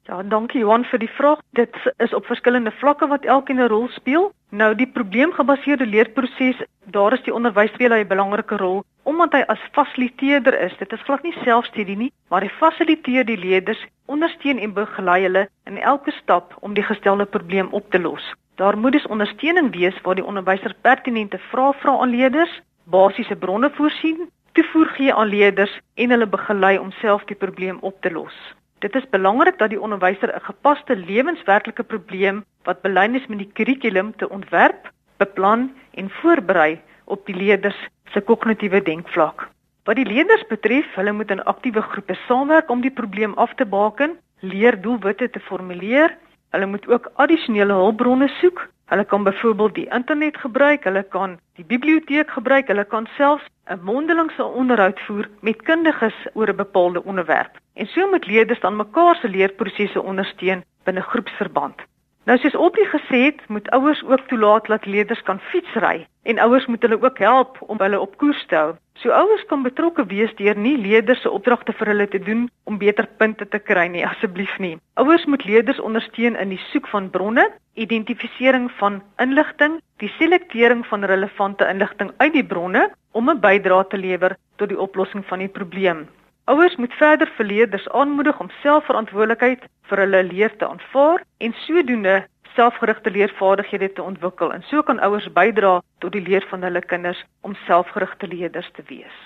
Ja, 0.07 0.21
dankie 0.23 0.61
Johan 0.61 0.85
vir 0.87 1.01
die 1.03 1.09
vraag. 1.11 1.41
Dit 1.59 1.75
is 1.99 2.13
op 2.15 2.25
verskillende 2.29 2.71
vlakke 2.79 3.07
wat 3.11 3.25
elkeen 3.25 3.59
'n 3.59 3.67
rol 3.67 3.87
speel. 3.91 4.31
Nou 4.49 4.75
die 4.75 4.87
probleemgebaseerde 4.87 5.85
leerproses, 5.85 6.61
daar 6.85 7.13
is 7.13 7.23
die 7.23 7.33
onderwys 7.33 7.73
speel 7.73 7.93
'n 7.93 8.07
belangrike 8.07 8.57
rol 8.57 8.83
omdat 9.03 9.31
hy 9.33 9.43
as 9.47 9.59
fasiliteerder 9.71 10.59
is. 10.59 10.77
Dit 10.77 10.93
is 10.93 11.01
glad 11.01 11.23
nie 11.23 11.35
selfstudie 11.43 11.97
nie, 11.97 12.11
maar 12.29 12.41
hy 12.41 12.49
fasiliteer 12.49 13.25
die 13.25 13.37
leerders, 13.37 13.85
ondersteun 14.05 14.59
en 14.59 14.73
begelei 14.73 15.21
hulle 15.21 15.47
in 15.65 15.77
elke 15.77 16.11
stap 16.11 16.55
om 16.59 16.73
die 16.73 16.83
gestelde 16.83 17.25
probleem 17.25 17.67
op 17.71 17.91
te 17.91 17.99
los. 17.99 18.33
Daar 18.55 18.77
moet 18.77 18.91
dus 18.91 19.07
ondersteuning 19.07 19.75
wees 19.75 20.01
waar 20.01 20.15
die 20.15 20.25
onderwyser 20.25 20.75
pertinente 20.81 21.37
vrae 21.37 21.73
vra 21.73 21.97
aan 21.99 22.09
leerders, 22.09 22.61
basiese 22.83 23.35
bronne 23.35 23.69
voorsien, 23.69 24.29
toevoer 24.53 24.85
gee 24.85 25.13
aan 25.13 25.27
leerders 25.27 25.79
en 25.95 26.09
hulle 26.09 26.27
begelei 26.27 26.77
om 26.77 26.91
self 26.91 27.23
die 27.23 27.35
probleem 27.35 27.77
op 27.81 28.01
te 28.01 28.11
los. 28.11 28.55
Dit 28.79 28.95
is 28.95 29.09
belangrik 29.09 29.57
dat 29.57 29.69
die 29.69 29.81
onderwyser 29.81 30.29
'n 30.35 30.45
gepaste 30.45 30.95
lewenswerklike 30.95 31.83
probleem 31.83 32.43
wat 32.63 32.81
belyn 32.81 33.15
is 33.15 33.25
met 33.27 33.37
die 33.37 33.51
kurrikulum 33.53 34.15
te 34.15 34.29
ontwerp, 34.29 34.91
beplan 35.17 35.71
en 35.93 36.09
voorberei 36.09 36.81
op 37.05 37.25
die 37.25 37.35
leerders 37.35 37.87
se 38.13 38.21
kognitiewe 38.21 38.81
denkvlak. 38.81 39.49
Wat 39.83 39.95
die 39.95 40.05
leerders 40.05 40.45
betref, 40.47 40.95
hulle 40.95 41.11
moet 41.11 41.31
in 41.31 41.43
aktiewe 41.43 41.81
groepe 41.81 42.13
saamwerk 42.27 42.69
om 42.69 42.81
die 42.81 42.91
probleem 42.91 43.33
af 43.33 43.53
te 43.55 43.65
baken, 43.65 44.17
leer 44.39 44.81
doelwitte 44.81 45.29
te 45.29 45.39
formuleer. 45.39 46.17
Hulle 46.51 46.65
moet 46.65 46.87
ook 46.87 47.11
addisionele 47.15 47.73
hulpbronne 47.73 48.27
soek 48.27 48.67
Hulle 48.87 49.05
kan 49.05 49.23
byvoorbeeld 49.23 49.75
die 49.75 49.89
internet 49.91 50.37
gebruik, 50.37 50.83
hulle 50.83 51.03
kan 51.03 51.39
die 51.59 51.65
biblioteek 51.65 52.29
gebruik, 52.31 52.67
hulle 52.67 52.85
kan 52.85 53.07
selfs 53.17 53.49
'n 53.67 53.83
mondelingse 53.83 54.43
onderhoud 54.43 54.99
voer 54.99 55.27
met 55.41 55.61
kundiges 55.61 56.15
oor 56.33 56.49
'n 56.49 56.55
bepaalde 56.55 57.03
onderwerp. 57.03 57.59
En 57.73 57.85
so 57.85 58.07
moet 58.09 58.25
leerders 58.25 58.59
dan 58.59 58.75
mekaar 58.75 59.15
se 59.15 59.29
leerprosesse 59.29 60.01
ondersteun 60.01 60.63
binne 60.83 61.01
groepsverband. 61.01 61.81
Nou 62.27 62.35
soos 62.37 62.55
Opie 62.55 62.85
gesê 62.85 63.19
het, 63.25 63.41
moet 63.47 63.69
ouers 63.69 64.03
ook 64.03 64.27
toelaat 64.27 64.65
dat 64.67 64.85
leerders 64.85 65.21
kan 65.23 65.39
fietsry 65.39 66.07
en 66.23 66.39
ouers 66.39 66.65
moet 66.65 66.81
hulle 66.81 67.01
ook 67.01 67.17
help 67.17 67.57
om 67.61 67.79
hulle 67.79 67.99
op 67.99 68.17
koers 68.17 68.45
te 68.45 68.55
hou. 68.55 68.73
So 68.93 69.09
ouers 69.15 69.45
kan 69.45 69.63
betrokke 69.63 70.05
wees 70.05 70.33
deur 70.35 70.57
nie 70.57 70.77
leerders 70.77 71.21
se 71.21 71.31
opdragte 71.31 71.71
vir 71.73 71.87
hulle 71.87 72.07
te 72.07 72.19
doen 72.19 72.49
om 72.63 72.77
beter 72.77 73.07
punte 73.17 73.47
te 73.47 73.59
kry 73.59 73.87
nie, 73.87 74.03
asseblief 74.05 74.57
nie. 74.59 74.75
Ouers 74.99 75.25
moet 75.25 75.45
leerders 75.45 75.79
ondersteun 75.79 76.35
in 76.35 76.49
die 76.49 76.59
soek 76.73 76.87
van 76.91 77.09
bronne, 77.09 77.47
identifisering 77.77 78.69
van 78.79 79.01
inligting, 79.21 79.79
die 80.01 80.09
selektering 80.17 80.85
van 80.89 81.05
relevante 81.05 81.67
inligting 81.69 82.11
uit 82.17 82.33
die 82.33 82.45
bronne 82.45 82.89
om 83.11 83.29
'n 83.29 83.39
bydrae 83.39 83.87
te 83.87 83.97
lewer 83.97 84.37
tot 84.55 84.69
die 84.69 84.79
oplossing 84.79 85.25
van 85.25 85.39
die 85.39 85.53
probleem. 85.59 86.07
Ouers 86.45 86.75
moet 86.75 86.93
verder 86.93 87.27
verleerders 87.35 87.89
aanmoedig 87.89 88.39
om 88.39 88.49
selfverantwoordelikheid 88.63 89.63
vir 89.89 89.97
hulle 89.97 90.23
leer 90.23 90.57
te 90.57 90.67
aanvaar 90.67 91.23
en 91.37 91.53
sodoende 91.65 92.25
selfgerigte 92.55 93.11
leervaardighede 93.11 93.93
te 93.93 94.03
ontwikkel 94.03 94.53
en 94.53 94.63
so 94.69 94.81
kan 94.81 94.99
ouers 94.99 95.27
bydra 95.33 95.81
tot 95.99 96.11
die 96.11 96.21
leer 96.21 96.45
van 96.49 96.63
hulle 96.63 96.81
kinders 96.81 97.23
om 97.41 97.55
selfgerigte 97.65 98.27
leerders 98.27 98.69
te 98.77 98.85
wees. 98.87 99.17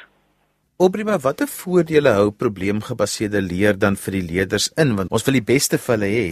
Oprima, 0.81 1.19
watter 1.21 1.47
voordele 1.47 2.09
hou 2.09 2.31
probleemgebaseerde 2.31 3.41
leer 3.41 3.77
dan 3.77 3.95
vir 3.95 4.17
die 4.17 4.25
leerders 4.31 4.71
in 4.81 4.95
want 4.97 5.11
ons 5.11 5.27
wil 5.27 5.37
die 5.37 5.45
beste 5.53 5.77
vir 5.77 5.95
hulle 5.95 6.09
hê? 6.09 6.25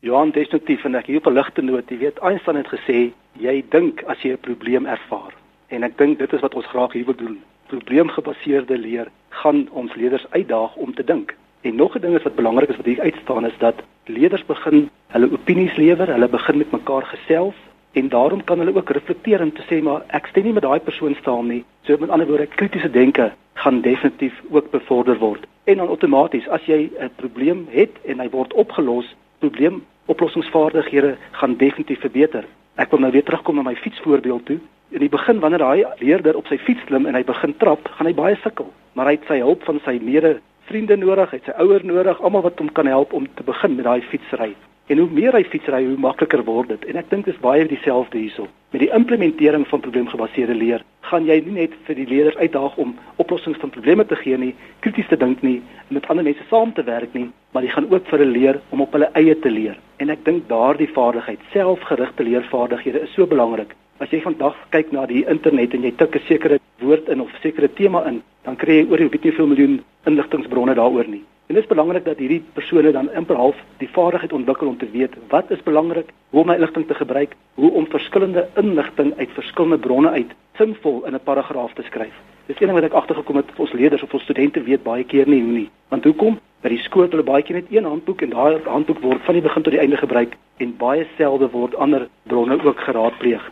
Johan, 0.00 0.30
definitief 0.30 0.84
en 0.84 0.94
ek 0.98 1.06
hier 1.08 1.18
op 1.22 1.26
'n 1.26 1.32
ligte 1.32 1.62
noot, 1.62 1.88
jy 1.88 1.98
weet 1.98 2.18
Einstein 2.18 2.56
het 2.56 2.68
gesê 2.68 3.12
jy 3.40 3.64
dink 3.70 4.02
as 4.06 4.20
jy 4.22 4.32
'n 4.32 4.38
probleem 4.38 4.86
ervaar. 4.86 5.32
En 5.68 5.82
ek 5.82 5.96
dink 5.98 6.18
dit 6.18 6.32
is 6.32 6.40
wat 6.40 6.54
ons 6.54 6.66
graag 6.66 6.92
hier 6.92 7.04
wil 7.04 7.14
doen. 7.16 7.40
Probleemgebaseerde 7.66 8.78
leer 8.78 9.08
gaan 9.28 9.68
ons 9.70 9.94
leerders 9.94 10.26
uitdaag 10.30 10.76
om 10.76 10.94
te 10.94 11.04
dink. 11.04 11.34
En 11.62 11.76
nog 11.76 11.96
'n 11.96 12.00
ding 12.00 12.14
is 12.14 12.22
wat 12.22 12.34
belangrik 12.34 12.68
is 12.68 12.76
wat 12.76 12.84
hier 12.84 13.00
uitstaan 13.00 13.46
is 13.46 13.58
dat 13.58 13.74
leerders 14.04 14.44
begin 14.44 14.90
hulle 15.08 15.32
opinies 15.32 15.76
lewer, 15.76 16.12
hulle 16.12 16.28
begin 16.28 16.58
met 16.58 16.70
mekaar 16.70 17.02
gesels 17.02 17.54
en 17.92 18.08
daarom 18.08 18.44
kan 18.44 18.58
hulle 18.58 18.76
ook 18.76 18.90
reflekteer 18.90 19.40
en 19.40 19.52
te 19.52 19.62
sê 19.62 19.82
maar 19.82 20.02
ek 20.08 20.26
stem 20.26 20.44
nie 20.44 20.52
met 20.52 20.62
daai 20.62 20.80
persoon 20.80 21.16
saam 21.22 21.48
nie. 21.48 21.64
So 21.82 21.96
met 21.98 22.10
ander 22.10 22.26
woorde, 22.26 22.46
kritiese 22.46 22.90
denke 22.90 23.32
gaan 23.54 23.80
definitief 23.80 24.42
ook 24.50 24.70
bevorder 24.70 25.18
word. 25.18 25.46
En 25.64 25.76
dan 25.76 25.88
outomaties 25.88 26.48
as 26.48 26.64
jy 26.66 26.90
'n 27.00 27.10
probleem 27.16 27.66
het 27.70 27.90
en 28.04 28.20
hy 28.20 28.28
word 28.30 28.52
opgelos, 28.52 29.14
probleemoplossingsvaardighede 29.46 31.16
gaan 31.40 31.56
definitief 31.56 32.00
verbeter. 32.00 32.44
Ek 32.76 32.90
wil 32.90 33.00
nou 33.00 33.12
weer 33.12 33.24
terugkom 33.24 33.56
na 33.56 33.62
my 33.62 33.74
fietsvoorbeeld 33.76 34.46
toe. 34.46 34.58
In 34.94 35.02
die 35.02 35.10
begin 35.10 35.40
wanneer 35.40 35.64
daai 35.64 35.84
leerder 35.98 36.36
op 36.36 36.46
sy 36.46 36.58
fiets 36.58 36.84
klim 36.86 37.06
en 37.06 37.14
hy 37.14 37.24
begin 37.26 37.56
trap, 37.58 37.88
gaan 37.98 38.06
hy 38.06 38.14
baie 38.14 38.36
sukkel, 38.42 38.68
maar 38.94 39.10
hy 39.10 39.16
het 39.16 39.26
sy 39.30 39.40
hulp 39.42 39.64
van 39.66 39.80
sy 39.84 39.96
mede 40.02 40.36
vriende 40.66 40.96
nodig, 40.98 41.30
hy 41.30 41.40
het 41.40 41.50
sy 41.50 41.56
ouers 41.62 41.86
nodig, 41.86 42.20
almal 42.20 42.44
wat 42.46 42.58
hom 42.62 42.70
kan 42.74 42.88
help 42.90 43.14
om 43.14 43.26
te 43.38 43.46
begin 43.46 43.76
met 43.76 43.86
daai 43.86 44.02
fietsry. 44.10 44.52
En 44.86 45.00
hoe 45.02 45.08
meer 45.10 45.34
hy 45.34 45.42
fietsry, 45.50 45.82
hoe 45.86 45.98
makliker 45.98 46.44
word 46.46 46.70
dit. 46.70 46.84
En 46.90 46.98
ek 47.00 47.08
dink 47.10 47.26
dis 47.26 47.38
baie 47.42 47.66
dieselfde 47.66 48.18
hierso. 48.20 48.46
Met 48.74 48.84
die 48.84 48.92
implementering 48.94 49.66
van 49.66 49.82
probleemgebaseerde 49.82 50.54
leer, 50.54 50.84
gaan 51.10 51.26
jy 51.26 51.38
nie 51.46 51.54
net 51.60 51.74
vir 51.86 51.98
die 51.98 52.06
leerders 52.10 52.36
uitdaag 52.36 52.76
om 52.82 52.94
oplossings 53.22 53.60
van 53.62 53.72
probleme 53.74 54.04
te 54.06 54.16
gee 54.20 54.36
nie, 54.38 54.54
krities 54.84 55.08
te 55.10 55.18
dink 55.20 55.42
nie, 55.46 55.60
met 55.88 56.06
ander 56.10 56.26
mense 56.26 56.44
saam 56.50 56.72
te 56.74 56.84
werk 56.86 57.14
nie, 57.14 57.28
maar 57.52 57.64
jy 57.66 57.72
gaan 57.74 57.88
ook 57.92 58.08
vir 58.10 58.18
hulle 58.18 58.38
leer 58.38 58.60
om 58.74 58.82
op 58.84 58.92
hulle 58.96 59.10
eie 59.18 59.34
te 59.40 59.50
leer. 59.50 59.78
En 60.02 60.10
ek 60.10 60.24
dink 60.24 60.48
daardie 60.50 60.90
vaardigheid, 60.92 61.42
selfgerigte 61.52 62.26
leervaardighede 62.26 63.04
is 63.06 63.14
so 63.14 63.26
belangrik. 63.26 63.76
As 64.02 64.10
jy 64.12 64.20
vandag 64.20 64.56
kyk 64.74 64.92
na 64.92 65.06
die 65.08 65.24
internet 65.24 65.74
en 65.74 65.86
jy 65.86 65.92
tik 65.96 66.16
'n 66.16 66.26
sekere 66.28 66.58
woord 66.80 67.08
in 67.08 67.20
of 67.20 67.30
sekere 67.42 67.68
tema 67.68 68.04
in, 68.08 68.22
dan 68.44 68.56
kry 68.56 68.82
jy 68.82 68.90
oor 68.90 69.00
jy 69.00 69.08
weet 69.08 69.24
nie 69.24 69.30
hoeveel 69.30 69.46
miljoen 69.46 69.80
inligtingbronne 70.06 70.74
daaroor 70.74 71.08
nie. 71.08 71.24
En 71.46 71.54
dit 71.54 71.62
is 71.62 71.68
belangrik 71.68 72.04
dat 72.04 72.18
hierdie 72.18 72.42
persone 72.52 72.90
dan 72.90 73.12
imperhalf 73.12 73.58
die 73.78 73.88
vaardigheid 73.88 74.32
ontwikkel 74.32 74.66
om 74.66 74.78
te 74.78 74.90
weet 74.90 75.12
wat 75.28 75.50
is 75.50 75.62
belangrik, 75.62 76.08
hoe 76.30 76.40
om 76.40 76.46
my 76.46 76.54
inligting 76.54 76.86
te 76.86 76.94
gebruik, 76.94 77.36
hoe 77.54 77.70
om 77.70 77.86
verskillende 77.86 78.48
inligting 78.54 79.12
uit 79.18 79.30
verskillende 79.30 79.78
bronne 79.78 80.10
uit 80.10 80.32
sinvol 80.58 81.04
in 81.06 81.14
'n 81.14 81.20
paragraaf 81.24 81.72
te 81.72 81.82
skryf. 81.82 82.16
Dis 82.46 82.60
een 82.60 82.66
ding 82.66 82.78
wat 82.80 82.90
ek 82.90 82.98
agtergekom 82.98 83.36
het 83.36 83.50
ons 83.56 83.72
leerders 83.72 84.02
of 84.02 84.12
ons 84.12 84.22
studente 84.22 84.62
weet 84.62 84.82
baie 84.82 85.04
keer 85.04 85.28
nie 85.28 85.42
hoe 85.42 85.52
nie. 85.52 85.70
Want 85.88 86.04
hoekom? 86.04 86.38
By 86.62 86.68
die 86.68 86.78
skool 86.78 87.06
hulle 87.10 87.22
baie 87.22 87.42
keer 87.42 87.56
net 87.56 87.70
een 87.70 87.84
handboek 87.84 88.22
en 88.22 88.30
daai 88.30 88.58
handboek 88.64 89.00
word 89.00 89.22
van 89.22 89.34
die 89.34 89.42
begin 89.42 89.62
tot 89.62 89.72
die 89.72 89.80
einde 89.80 89.96
gebruik 89.96 90.36
en 90.56 90.76
baie 90.76 91.06
selde 91.16 91.50
word 91.50 91.74
ander 91.74 92.08
bronne 92.22 92.64
ook 92.64 92.80
geraadpleeg. 92.80 93.50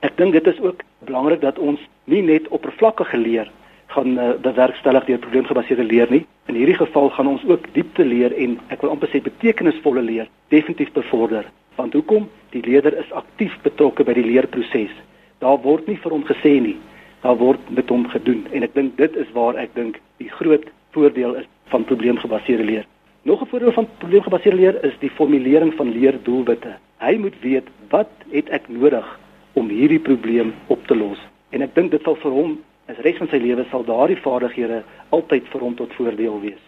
Ek 0.00 0.16
dink 0.16 0.32
dit 0.32 0.46
is 0.46 0.60
ook 0.60 0.82
belangrik 0.98 1.40
dat 1.40 1.58
ons 1.58 1.80
nie 2.04 2.22
net 2.22 2.48
oppervlakkige 2.48 3.16
leer 3.16 3.50
gaan 3.90 4.18
uh, 4.18 4.34
bewerkstellig 4.42 5.04
deur 5.04 5.18
probleemgebaseerde 5.18 5.84
leer 5.84 6.10
nie. 6.10 6.24
In 6.46 6.54
hierdie 6.54 6.78
geval 6.78 7.10
gaan 7.10 7.26
ons 7.26 7.44
ook 7.46 7.66
diepte 7.74 8.04
leer 8.04 8.34
en 8.38 8.58
ek 8.70 8.84
wil 8.84 8.92
amper 8.94 9.10
sê 9.10 9.22
betekenisvolle 9.22 10.02
leer 10.02 10.28
definitief 10.54 10.92
bevorder. 10.94 11.48
Want 11.78 11.96
hoekom? 11.98 12.28
Die 12.54 12.62
leerder 12.62 12.96
is 12.98 13.10
aktief 13.12 13.56
betrokke 13.62 14.06
by 14.06 14.14
die 14.18 14.26
leerproses. 14.26 14.94
Daar 15.42 15.58
word 15.64 15.88
nie 15.88 15.98
vir 15.98 16.14
hom 16.14 16.24
gesê 16.28 16.56
nie, 16.62 16.76
daar 17.24 17.38
word 17.40 17.70
met 17.74 17.90
hom 17.90 18.06
gedoen 18.12 18.44
en 18.52 18.66
ek 18.66 18.74
dink 18.74 18.96
dit 18.98 19.16
is 19.16 19.30
waar 19.34 19.58
ek 19.58 19.74
dink 19.74 19.98
die 20.22 20.30
groot 20.38 20.66
voordeel 20.94 21.36
is 21.42 21.50
van 21.72 21.86
probleemgebaseerde 21.88 22.66
leer. 22.66 22.86
Nog 23.22 23.42
'n 23.42 23.50
voordeel 23.52 23.72
van 23.72 23.88
probleemgebaseerde 23.98 24.56
leer 24.56 24.84
is 24.84 24.98
die 25.00 25.10
formulering 25.10 25.74
van 25.74 25.92
leerdoelwitte. 25.92 26.76
Hy 26.98 27.16
moet 27.16 27.34
weet 27.40 27.66
wat 27.88 28.10
het 28.30 28.48
ek 28.50 28.68
nodig 28.68 29.06
om 29.52 29.68
hierdie 29.68 30.00
probleem 30.00 30.54
op 30.66 30.86
te 30.86 30.96
los. 30.96 31.18
En 31.50 31.62
ek 31.62 31.74
dink 31.74 31.90
dit 31.90 32.02
sal 32.02 32.16
vir 32.16 32.30
hom 32.30 32.58
is 32.90 32.98
res 33.04 33.18
van 33.20 33.30
sy 33.30 33.38
lewe 33.42 33.64
sal 33.70 33.84
daardie 33.86 34.18
vaardighede 34.24 34.82
altyd 35.16 35.48
vir 35.52 35.64
hom 35.64 35.76
tot 35.78 35.94
voordeel 35.98 36.40
wees. 36.42 36.62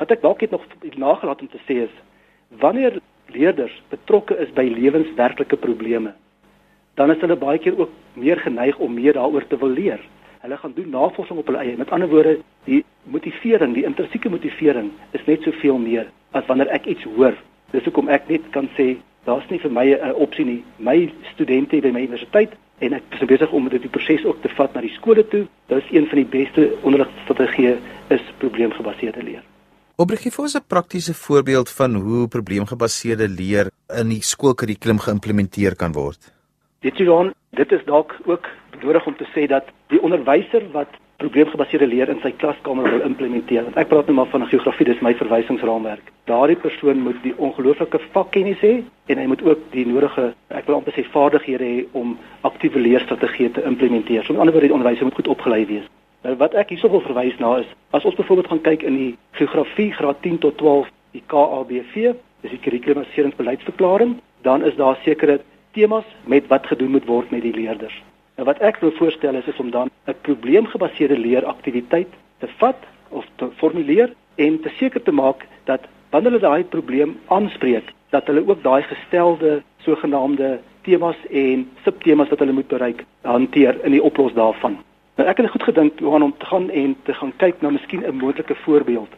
Wat 0.00 0.10
ek 0.10 0.22
dalk 0.24 0.42
het 0.42 0.50
nog 0.54 0.64
nagelaat 0.98 1.42
om 1.44 1.50
te 1.50 1.62
sê 1.68 1.84
is 1.86 1.94
wanneer 2.62 2.98
leerders 3.34 3.74
betrokke 3.90 4.36
is 4.42 4.50
by 4.54 4.66
lewenswerklike 4.68 5.56
probleme, 5.56 6.14
dan 6.98 7.10
is 7.10 7.22
hulle 7.22 7.38
baie 7.38 7.58
keer 7.58 7.78
ook 7.78 7.94
meer 8.14 8.40
geneig 8.42 8.78
om 8.78 8.94
meer 8.94 9.16
daaroor 9.16 9.46
te 9.48 9.58
wil 9.58 9.72
leer. 9.74 10.02
Hulle 10.44 10.58
gaan 10.60 10.74
doen 10.76 10.90
navorsing 10.90 11.38
op 11.40 11.48
hulle 11.48 11.62
eie. 11.62 11.76
Met 11.76 11.90
ander 11.90 12.08
woorde, 12.08 12.36
die 12.68 12.84
motivering, 13.10 13.74
die 13.74 13.86
intrinsieke 13.88 14.30
motivering 14.30 14.92
is 15.16 15.24
net 15.26 15.42
soveel 15.42 15.78
meer 15.78 16.10
as 16.36 16.46
wanneer 16.46 16.70
ek 16.74 16.86
iets 16.90 17.06
hoor. 17.16 17.34
Dis 17.72 17.86
hoekom 17.88 18.10
ek 18.12 18.28
net 18.28 18.50
kan 18.54 18.68
sê 18.78 18.94
daar's 19.24 19.48
nie 19.50 19.58
vir 19.58 19.72
my 19.72 19.86
'n 19.94 20.14
opsie 20.14 20.44
nie. 20.44 20.62
My 20.78 21.10
studente 21.32 21.80
by 21.80 21.90
my 21.90 22.04
universiteit 22.04 22.52
en 22.78 22.92
ek 22.92 23.02
is 23.10 23.26
besig 23.28 23.52
om 23.52 23.68
dit 23.68 23.82
die 23.82 23.90
proses 23.90 24.24
ook 24.24 24.42
te 24.42 24.50
vat 24.56 24.74
na 24.74 24.80
die 24.80 24.94
skole 24.96 25.24
toe. 25.28 25.46
Dit 25.70 25.82
is 25.82 25.90
een 25.94 26.06
van 26.10 26.22
die 26.22 26.30
beste 26.30 26.68
onderrigstrategieë 26.82 27.74
is 28.16 28.24
probleemgebaseerde 28.38 29.22
leer. 29.22 29.42
Opregie 29.96 30.32
vir 30.34 30.42
ons 30.42 30.56
'n 30.56 30.66
praktiese 30.66 31.14
voorbeeld 31.14 31.70
van 31.70 31.94
hoe 31.94 32.28
probleemgebaseerde 32.28 33.28
leer 33.28 33.70
in 34.00 34.08
die 34.08 34.22
skoolkurrikulum 34.22 34.98
geïmplementeer 34.98 35.76
kan 35.76 35.92
word. 35.92 36.32
Dit 36.80 37.00
is 37.00 37.06
dan 37.06 37.32
dit 37.50 37.72
is 37.72 37.84
dalk 37.84 38.16
ook 38.26 38.48
nodig 38.82 39.06
om 39.06 39.16
te 39.16 39.26
sê 39.34 39.46
dat 39.46 39.64
die 39.88 40.02
onderwyser 40.02 40.70
wat 40.72 40.88
probleemgebaseerde 41.22 41.86
leer 41.86 42.10
in 42.12 42.20
sy 42.22 42.32
klaskamer 42.40 42.88
wil 42.90 43.04
implementeer. 43.06 43.64
Want 43.68 43.78
ek 43.80 43.90
praat 43.90 44.08
nou 44.10 44.16
maar 44.18 44.30
van 44.32 44.46
geografie, 44.50 44.86
dis 44.88 45.02
my 45.04 45.14
verwysingsraamwerk. 45.18 46.10
Daardie 46.30 46.58
persoon 46.60 47.02
moet 47.04 47.20
die 47.22 47.34
ongelooflike 47.36 48.00
vakkennis 48.14 48.62
hê 48.64 48.74
en 49.12 49.20
hy 49.20 49.26
moet 49.30 49.44
ook 49.46 49.66
die 49.74 49.86
nodige, 49.86 50.32
ek 50.48 50.66
wil 50.68 50.80
amper 50.80 50.96
sê 50.96 51.04
vaardighede 51.14 51.70
hê 51.70 51.84
om 51.92 52.16
aktiewe 52.48 52.82
leerstrategieë 52.82 53.54
te 53.58 53.66
implementeer. 53.68 54.24
So 54.24 54.34
met 54.34 54.44
ander 54.44 54.56
woorde, 54.56 54.70
die 54.72 54.76
onderwyser 54.76 55.08
moet 55.08 55.20
goed 55.20 55.32
opgelei 55.36 55.62
wees. 55.70 55.88
Nou 56.24 56.36
wat 56.40 56.54
ek 56.56 56.72
hierso 56.72 56.88
wil 56.88 57.04
verwys 57.04 57.36
na 57.38 57.58
is 57.60 57.72
as 57.96 58.04
ons 58.08 58.16
byvoorbeeld 58.16 58.48
gaan 58.52 58.64
kyk 58.64 58.86
in 58.88 58.96
die 58.96 59.10
geografie 59.38 59.90
graad 59.92 60.22
10 60.24 60.40
tot 60.46 60.56
12, 60.62 60.88
die 61.12 61.22
KABV, 61.30 62.14
dis 62.42 62.54
die 62.56 62.62
kurrikulumbeleidsverklaring, 62.64 64.16
dan 64.42 64.64
is 64.64 64.76
daar 64.80 64.98
sekere 65.04 65.38
temas 65.76 66.08
met 66.24 66.48
wat 66.48 66.66
gedoen 66.66 66.96
moet 66.96 67.06
word 67.06 67.30
met 67.30 67.44
die 67.44 67.54
leerders. 67.54 67.94
En 68.34 68.44
wat 68.44 68.58
ek 68.58 68.80
wil 68.82 68.90
voorstel 68.90 69.34
is, 69.34 69.46
is 69.46 69.62
om 69.62 69.70
dan 69.70 69.90
'n 70.06 70.14
probleemgebaseerde 70.20 71.18
leeraktiwiteit 71.18 72.12
te 72.38 72.48
vat 72.56 72.80
of 73.08 73.26
te 73.36 73.48
formuleer 73.56 74.12
en 74.34 74.60
te 74.60 74.68
seker 74.68 75.02
te 75.02 75.12
maak 75.12 75.46
dat 75.64 75.80
wanneer 76.10 76.30
hulle 76.30 76.42
daai 76.42 76.64
probleem 76.64 77.18
aanspreek, 77.26 77.92
dat 78.10 78.26
hulle 78.26 78.48
ook 78.48 78.62
daai 78.62 78.82
gestelde 78.82 79.62
sogenaamde 79.76 80.60
temas 80.82 81.16
en 81.30 81.70
subtemas 81.82 82.28
wat 82.28 82.38
hulle 82.38 82.52
moet 82.52 82.68
bereik 82.68 83.04
hanteer 83.20 83.84
in 83.84 83.90
die 83.90 84.02
oplos 84.02 84.32
daarvan. 84.32 84.78
Nou 85.16 85.28
ek 85.28 85.36
het 85.36 85.50
goed 85.50 85.62
gedink 85.62 85.98
Johan 85.98 86.22
om 86.22 86.34
te 86.38 86.46
gaan 86.46 86.70
en 86.70 86.96
te 87.02 87.14
gaan 87.14 87.32
kyk 87.36 87.60
na 87.60 87.70
miskien 87.70 88.02
'n 88.06 88.16
moontlike 88.16 88.54
voorbeeld. 88.54 89.12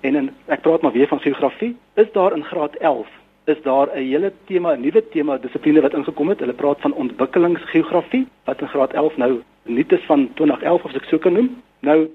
En 0.00 0.14
in, 0.14 0.30
ek 0.46 0.60
praat 0.60 0.82
maar 0.82 0.92
weer 0.92 1.08
van 1.08 1.20
geografie. 1.20 1.76
Is 1.94 2.12
daar 2.12 2.36
in 2.36 2.44
graad 2.44 2.74
11 2.76 3.21
is 3.44 3.62
daar 3.62 3.88
'n 3.94 3.98
hele 3.98 4.32
tema, 4.46 4.74
'n 4.74 4.80
nuwe 4.80 5.08
tema 5.08 5.38
dissipline 5.38 5.80
wat 5.80 5.94
ingekom 5.94 6.28
het. 6.28 6.40
Hulle 6.40 6.52
praat 6.52 6.80
van 6.80 6.94
ontwikkelingsgeografie 6.94 8.26
wat 8.44 8.60
in 8.60 8.68
graad 8.68 8.92
11 8.92 9.16
nou 9.16 9.42
nuut 9.62 9.92
is 9.92 10.04
van 10.06 10.30
2011 10.34 10.84
of 10.84 10.94
ek 10.94 11.04
sou 11.04 11.20
kan 11.20 11.32
noem. 11.32 11.62
Nou 11.80 12.08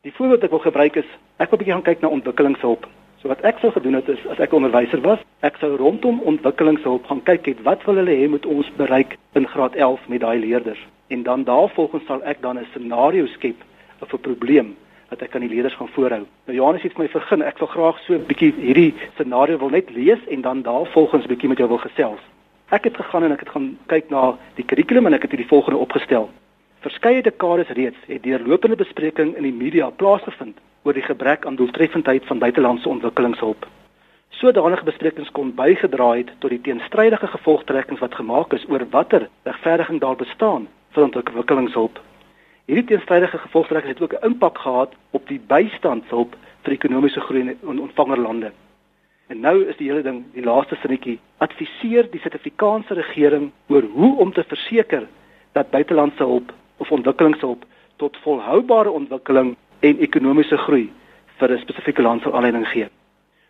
die 0.00 0.12
voorbeeld 0.12 0.40
wat 0.40 0.50
ek 0.50 0.50
wil 0.50 0.70
gebruik 0.72 0.96
is 0.96 1.08
ek 1.36 1.50
wil 1.50 1.58
'n 1.58 1.62
bietjie 1.62 1.72
gaan 1.72 1.82
kyk 1.82 2.00
na 2.00 2.08
ontwikkelingshulp. 2.08 2.86
So 3.20 3.28
wat 3.28 3.40
ek 3.40 3.58
sou 3.58 3.72
gedoen 3.72 3.94
het 3.94 4.08
is 4.08 4.26
as 4.26 4.38
ek 4.38 4.52
'n 4.52 4.56
onderwyser 4.56 5.00
was, 5.00 5.18
ek 5.40 5.56
sou 5.56 5.76
rondom 5.76 6.20
ontwikkelingshulp 6.20 7.06
gaan 7.06 7.22
kyk 7.22 7.46
het 7.46 7.62
wat 7.62 7.84
wil 7.84 7.94
hulle 7.94 8.16
hê 8.16 8.28
moet 8.28 8.46
ons 8.46 8.70
bereik 8.76 9.16
in 9.32 9.46
graad 9.46 9.74
11 9.74 10.08
met 10.08 10.20
daai 10.20 10.38
leerders. 10.38 10.86
En 11.08 11.22
dan 11.22 11.44
daarvolgens 11.44 12.06
sal 12.06 12.22
ek 12.22 12.40
dan 12.40 12.58
'n 12.58 12.66
scenario 12.70 13.26
skep 13.26 13.56
of 14.00 14.12
'n 14.12 14.20
probleem 14.20 14.76
wat 15.08 15.22
ek 15.22 15.34
aan 15.34 15.44
die 15.46 15.50
leerders 15.52 15.76
gaan 15.76 15.90
voorhou. 15.94 16.22
Nou 16.46 16.56
Johannes 16.56 16.82
het 16.82 16.98
my 16.98 17.08
vergun, 17.08 17.42
ek 17.42 17.58
wil 17.58 17.68
graag 17.68 17.98
so 18.04 18.14
'n 18.14 18.26
bietjie 18.26 18.52
hierdie 18.58 18.94
scenario 19.14 19.58
wil 19.58 19.70
net 19.70 19.90
lees 19.90 20.22
en 20.28 20.40
dan 20.40 20.62
daarvolgens 20.62 21.24
'n 21.24 21.28
bietjie 21.28 21.48
met 21.48 21.58
jou 21.58 21.68
wil 21.68 21.78
gesels. 21.78 22.20
Ek 22.70 22.84
het 22.84 22.96
gegaan 22.96 23.24
en 23.24 23.32
ek 23.32 23.40
het 23.40 23.48
gaan 23.48 23.78
kyk 23.86 24.10
na 24.10 24.36
die 24.56 24.64
kurrikulum 24.64 25.06
en 25.06 25.14
ek 25.14 25.22
het 25.22 25.30
hierdie 25.30 25.48
volgende 25.48 25.78
opgestel. 25.78 26.30
Verskeie 26.80 27.22
dekades 27.22 27.68
reeds 27.68 27.96
het 28.06 28.22
deurlopende 28.22 28.76
bespreking 28.76 29.36
in 29.36 29.42
die 29.42 29.52
media 29.52 29.90
plaasgevind 29.90 30.58
oor 30.82 30.92
die 30.92 31.02
gebrek 31.02 31.46
aan 31.46 31.56
doeltreffendheid 31.56 32.24
van 32.24 32.38
buitelandse 32.38 32.88
ontwikkelingshulp. 32.88 33.66
Sodanige 34.28 34.84
besprekings 34.84 35.30
kon 35.30 35.54
bygedra 35.54 36.10
het 36.16 36.32
tot 36.38 36.50
die 36.50 36.60
teenstrydige 36.60 37.26
gevolgtrekkings 37.26 38.00
wat 38.00 38.14
gemaak 38.14 38.52
is 38.52 38.66
oor 38.68 38.84
watter 38.90 39.28
regverdiging 39.42 40.00
daar 40.00 40.16
bestaan 40.16 40.68
vir 40.92 41.02
ontwikkelingshulp 41.02 42.00
Hierdie 42.64 42.84
teenstrydige 42.84 43.38
gevolgtrekking 43.38 43.92
het 43.92 44.02
ook 44.02 44.12
'n 44.12 44.26
impak 44.26 44.58
gehad 44.58 44.92
op 45.10 45.28
die 45.28 45.40
bystandshulp 45.46 46.36
vir 46.62 46.72
ekonomiese 46.72 47.20
groei 47.20 47.56
in 47.62 47.80
ontvangerlande. 47.80 48.52
En 49.26 49.40
nou 49.40 49.64
is 49.64 49.76
die 49.76 49.88
hele 49.90 50.02
ding, 50.02 50.24
die 50.32 50.44
laaste 50.44 50.74
sinnetjie, 50.74 51.18
adviseer 51.38 52.10
die 52.10 52.20
Suid-Afrikaanse 52.20 52.94
regering 52.94 53.50
oor 53.66 53.82
hoe 53.82 54.18
om 54.18 54.32
te 54.32 54.44
verseker 54.44 55.06
dat 55.52 55.70
buitelandse 55.70 56.22
hulp 56.22 56.52
of 56.76 56.90
ontwikkelingshulp 56.90 57.64
tot 57.96 58.16
volhoubare 58.16 58.90
ontwikkeling 58.90 59.56
en 59.80 59.98
ekonomiese 59.98 60.56
groei 60.56 60.92
vir 61.38 61.52
'n 61.52 61.58
spesifieke 61.58 62.02
land 62.02 62.22
sal 62.22 62.34
aanleiding 62.34 62.68
gee. 62.68 62.88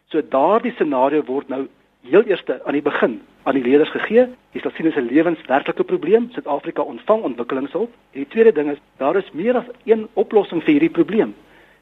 So 0.06 0.22
daardie 0.28 0.72
scenario 0.72 1.24
word 1.24 1.48
nou 1.48 1.68
heel 2.02 2.22
eerste 2.22 2.60
aan 2.64 2.72
die 2.72 2.82
begin 2.82 3.20
aan 3.44 3.58
die 3.58 3.64
leerders 3.64 3.92
gegee. 3.92 4.26
Jy 4.52 4.60
sal 4.60 4.72
sien 4.74 4.88
dit 4.88 4.96
is 4.96 5.02
'n 5.02 5.12
lewenswerklike 5.12 5.84
probleem. 5.84 6.28
Suid-Afrika 6.32 6.82
ontvang 6.82 7.22
ontwikkelingshulp. 7.22 7.90
En 8.12 8.20
die 8.20 8.28
tweede 8.28 8.52
ding 8.52 8.70
is 8.70 8.78
daar 8.96 9.16
is 9.16 9.30
meer 9.32 9.56
as 9.56 9.68
een 9.84 10.08
oplossing 10.14 10.62
vir 10.62 10.72
hierdie 10.72 10.96
probleem. 10.98 11.34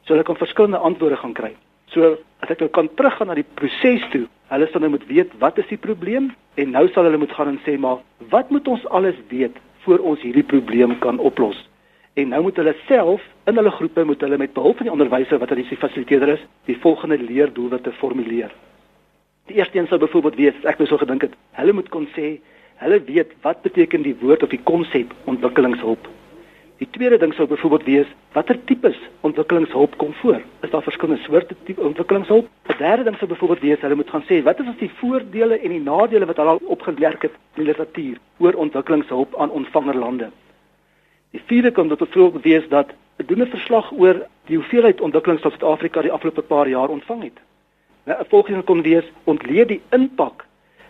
So 0.05 0.15
hulle 0.15 0.25
kan 0.25 0.37
verskillende 0.37 0.79
antwoorde 0.79 1.17
gaan 1.17 1.33
kry. 1.33 1.55
So 1.87 2.17
as 2.41 2.51
ek 2.51 2.61
nou 2.61 2.71
kan 2.71 2.89
teruggaan 2.95 3.27
na 3.27 3.35
die 3.35 3.47
proses 3.55 4.03
toe, 4.11 4.27
hulle 4.49 4.69
sal 4.73 4.81
nou 4.81 4.91
moet 4.91 5.07
weet 5.07 5.31
wat 5.39 5.59
is 5.59 5.69
die 5.69 5.79
probleem 5.79 6.33
en 6.55 6.71
nou 6.71 6.89
sal 6.89 7.05
hulle 7.05 7.19
moet 7.19 7.33
gaan 7.33 7.49
en 7.49 7.61
sê 7.67 7.79
maar 7.79 7.99
wat 8.31 8.51
moet 8.51 8.69
ons 8.69 8.87
alles 8.87 9.15
weet 9.29 9.57
voor 9.85 9.99
ons 9.99 10.21
hierdie 10.21 10.47
probleem 10.47 10.99
kan 10.99 11.19
oplos? 11.19 11.69
En 12.15 12.29
nou 12.29 12.43
moet 12.43 12.57
hulle 12.57 12.75
self 12.87 13.23
in 13.47 13.57
hulle 13.57 13.71
groepe 13.71 14.05
moet 14.05 14.21
hulle 14.21 14.39
met 14.39 14.53
behulp 14.53 14.77
van 14.77 14.89
die 14.89 14.93
onderwyser 14.93 15.39
wat 15.39 15.49
hulle 15.49 15.65
die 15.69 15.77
fasiliteerder 15.77 16.35
is, 16.35 16.45
die 16.67 16.77
volgende 16.81 17.19
leerdoelwitte 17.19 17.93
formuleer. 17.93 18.53
Die 19.53 19.59
eerste 19.59 19.79
een 19.79 19.87
sou 19.87 19.99
byvoorbeeld 20.01 20.37
wees, 20.41 20.61
ek 20.65 20.79
nou 20.81 20.87
so 20.89 20.97
gedink 20.97 21.27
het, 21.27 21.33
hulle 21.59 21.75
moet 21.77 21.89
kon 21.93 22.07
sê, 22.15 22.39
hulle 22.81 22.99
weet 23.05 23.35
wat 23.45 23.59
beteken 23.61 24.01
die 24.07 24.15
woord 24.23 24.47
of 24.47 24.49
die 24.49 24.61
konsep 24.65 25.11
ontwikkelingshulp. 25.29 26.07
Die 26.81 26.89
tweede 26.95 27.19
ding 27.21 27.35
sou 27.37 27.45
byvoorbeeld 27.51 27.85
wees, 27.85 28.15
watter 28.33 28.57
tipes 28.71 28.97
ontwikkelingshulp 29.29 29.99
kom 30.01 30.15
voor? 30.23 30.41
Is 30.65 30.73
daar 30.73 30.87
verskillende 30.87 31.21
soorte 31.27 31.59
tipe 31.69 31.85
ontwikkelingshulp? 31.85 32.49
'n 32.49 32.79
Derde 32.79 33.05
ding 33.11 33.21
sou 33.21 33.29
byvoorbeeld 33.35 33.61
wees, 33.61 33.85
hulle 33.85 34.01
moet 34.01 34.15
gaan 34.15 34.25
sê, 34.31 34.41
wat 34.49 34.65
is 34.65 34.73
as 34.73 34.81
die 34.81 34.91
voordele 35.03 35.61
en 35.61 35.77
die 35.77 35.85
nadele 35.85 36.25
wat 36.33 36.41
hulle 36.41 36.57
al 36.57 36.65
opgewerk 36.79 37.29
het 37.29 37.37
in 37.37 37.63
die 37.63 37.69
literatuur 37.69 38.17
oor 38.39 38.55
ontwikkelingshulp 38.55 39.37
aan 39.37 39.51
ontvangerlande? 39.51 40.31
Die 41.37 41.45
vierde 41.45 41.71
kan 41.71 41.89
tot 41.89 42.09
voorbeeld 42.09 42.45
wees 42.45 42.69
dat 42.69 42.89
'n 43.21 43.27
doen 43.27 43.43
'n 43.43 43.53
verslag 43.53 43.93
oor 43.93 44.27
die 44.49 44.57
hoeveelheid 44.57 45.01
ontwikkelingshulp 45.01 45.53
Suid-Afrika 45.53 46.01
die 46.03 46.13
afgelope 46.13 46.43
paar 46.43 46.69
jaar 46.69 46.89
ontvang 46.89 47.23
het. 47.23 47.39
'n 48.07 48.25
volgende 48.29 48.63
kon 48.63 48.83
wees 48.83 49.05
ontleed 49.25 49.69
die 49.69 49.83
impak 49.91 50.47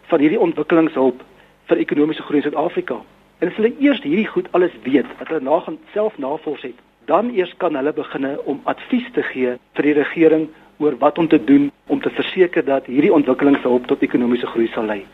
van 0.08 0.20
hierdie 0.20 0.40
ontwikkelingshulp 0.40 1.22
vir 1.68 1.76
ekonomiese 1.76 2.22
groei 2.22 2.40
in 2.40 2.42
Suid-Afrika. 2.42 3.00
En 3.38 3.48
as 3.48 3.56
hulle 3.56 3.74
eers 3.78 4.02
hierdie 4.02 4.26
goed 4.26 4.48
alles 4.52 4.72
weet, 4.82 5.06
dat 5.18 5.28
hulle 5.28 5.40
na 5.40 5.60
gaan 5.60 5.78
self 5.92 6.18
navors 6.18 6.62
het, 6.62 6.78
dan 7.04 7.30
eers 7.34 7.54
kan 7.56 7.74
hulle 7.76 7.92
begine 7.92 8.36
om 8.44 8.60
advies 8.64 9.08
te 9.12 9.22
gee 9.22 9.56
vir 9.74 9.82
die 9.82 9.96
regering 9.98 10.48
oor 10.78 10.96
wat 10.98 11.18
om 11.18 11.28
te 11.28 11.44
doen 11.44 11.70
om 11.86 12.00
te 12.00 12.10
verseker 12.10 12.64
dat 12.64 12.86
hierdie 12.86 13.12
ontwikkelingshulp 13.12 13.86
tot 13.86 14.02
ekonomiese 14.02 14.46
groei 14.46 14.68
sal 14.72 14.84
lei. 14.84 15.04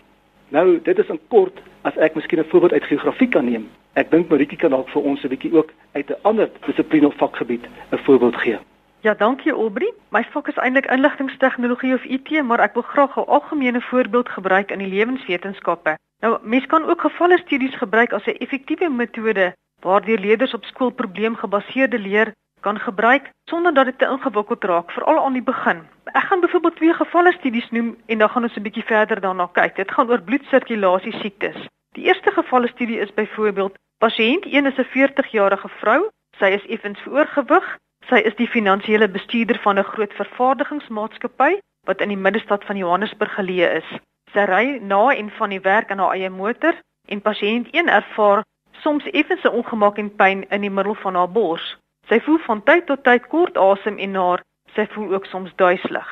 Nou, 0.49 0.79
dit 0.83 0.99
is 0.99 1.11
in 1.13 1.21
kort 1.29 1.61
as 1.83 1.97
ek 1.97 2.15
miskien 2.15 2.41
'n 2.41 2.51
voorbeeld 2.51 2.73
uit 2.73 2.85
geografie 2.85 3.29
kan 3.29 3.45
neem. 3.45 3.69
Ek 3.95 4.11
dink 4.11 4.29
Maritje 4.29 4.57
kan 4.57 4.71
dalk 4.71 4.89
vir 4.89 5.03
ons 5.03 5.25
'n 5.25 5.29
bietjie 5.29 5.53
ook 5.53 5.73
uit 5.93 6.11
'n 6.11 6.21
ander 6.23 6.51
dissipline 6.67 7.07
of 7.07 7.15
vakgebied 7.17 7.65
'n 7.93 7.99
voorbeeld 7.99 8.37
gee. 8.37 8.59
Ja, 9.01 9.15
dankie 9.15 9.53
Aubrey. 9.53 9.93
My 10.11 10.25
fokus 10.25 10.57
is 10.57 10.63
eintlik 10.63 10.87
inligtingstegnologie 10.91 11.95
of 11.95 12.05
IT, 12.05 12.31
maar 12.43 12.59
ek 12.59 12.75
wil 12.75 12.83
graag 12.83 13.17
'n 13.17 13.31
algemene 13.31 13.81
voorbeeld 13.81 14.29
gebruik 14.29 14.71
in 14.71 14.79
die 14.79 14.89
lewenswetenskappe. 14.89 15.99
Nou, 16.21 16.39
mens 16.43 16.67
kan 16.67 16.85
ook 16.85 17.01
gevalle 17.01 17.39
studies 17.39 17.77
gebruik 17.77 18.13
as 18.13 18.27
'n 18.27 18.41
effektiewe 18.43 18.89
metode 18.91 19.55
waardeur 19.81 20.19
leerders 20.19 20.55
op 20.55 20.65
skool 20.65 20.91
probleemgebaseerde 20.91 21.99
leer 21.99 22.33
kan 22.61 22.79
gebruik 22.79 23.31
sonder 23.45 23.75
dat 23.75 23.85
dit 23.85 23.99
te 23.99 24.05
ingewikkeld 24.05 24.65
raak, 24.65 24.91
veral 24.91 25.25
aan 25.25 25.33
die 25.33 25.43
begin. 25.43 25.87
Ek 26.05 26.23
gaan 26.23 26.41
byvoorbeeld 26.41 26.77
twee 26.77 26.95
gevalle 26.95 27.33
studies 27.33 27.71
noem 27.71 27.97
en 28.07 28.19
dan 28.19 28.29
gaan 28.29 28.43
ons 28.43 28.57
'n 28.57 28.63
bietjie 28.63 28.85
verder 28.85 29.21
daarna 29.21 29.47
kyk. 29.53 29.77
Dit 29.77 29.91
gaan 29.91 30.11
oor 30.11 30.23
bloedsirkulasie 30.23 31.13
siektes. 31.13 31.67
Die 31.93 32.05
eerste 32.05 32.31
gevalle 32.31 32.69
studie 32.69 32.99
is 32.99 33.15
byvoorbeeld 33.15 33.79
pasiënt 33.99 34.45
1 34.45 34.67
is 34.67 34.79
'n 34.79 34.91
40-jarige 34.97 35.69
vrou. 35.69 36.09
Sy 36.39 36.45
is 36.45 36.67
effens 36.67 37.07
oorgewig 37.07 37.79
Sy 38.09 38.23
is 38.25 38.37
die 38.39 38.49
finansiële 38.49 39.09
bestuurder 39.13 39.59
van 39.61 39.79
'n 39.79 39.85
groot 39.85 40.13
vervaardigingsmaatskappy 40.17 41.59
wat 41.89 42.01
in 42.01 42.09
die 42.09 42.23
middestad 42.27 42.65
van 42.65 42.77
Johannesburg 42.77 43.35
geleë 43.35 43.69
is. 43.81 43.89
Sy 44.33 44.45
ry 44.49 44.79
na 44.81 45.11
en 45.13 45.29
van 45.31 45.51
die 45.51 45.61
werk 45.61 45.91
in 45.91 45.99
haar 45.99 46.15
eie 46.17 46.31
motor 46.31 46.75
en 47.09 47.21
pasiënt 47.21 47.69
1 47.73 47.89
ervaar 47.89 48.45
soms 48.81 49.05
effense 49.11 49.51
ongemak 49.51 49.99
en 49.99 50.15
pyn 50.17 50.49
in 50.49 50.61
die 50.61 50.71
middel 50.71 50.95
van 50.95 51.15
haar 51.15 51.29
bors. 51.29 51.77
Sy 52.09 52.21
voel 52.21 52.39
van 52.39 52.63
tyd 52.63 52.87
tot 52.87 53.05
tyd 53.05 53.27
kort 53.27 53.57
asem 53.57 53.99
en 53.99 54.11
naar. 54.11 54.43
Sy 54.75 54.87
voel 54.87 55.13
ook 55.13 55.27
soms 55.27 55.53
duiselig. 55.57 56.09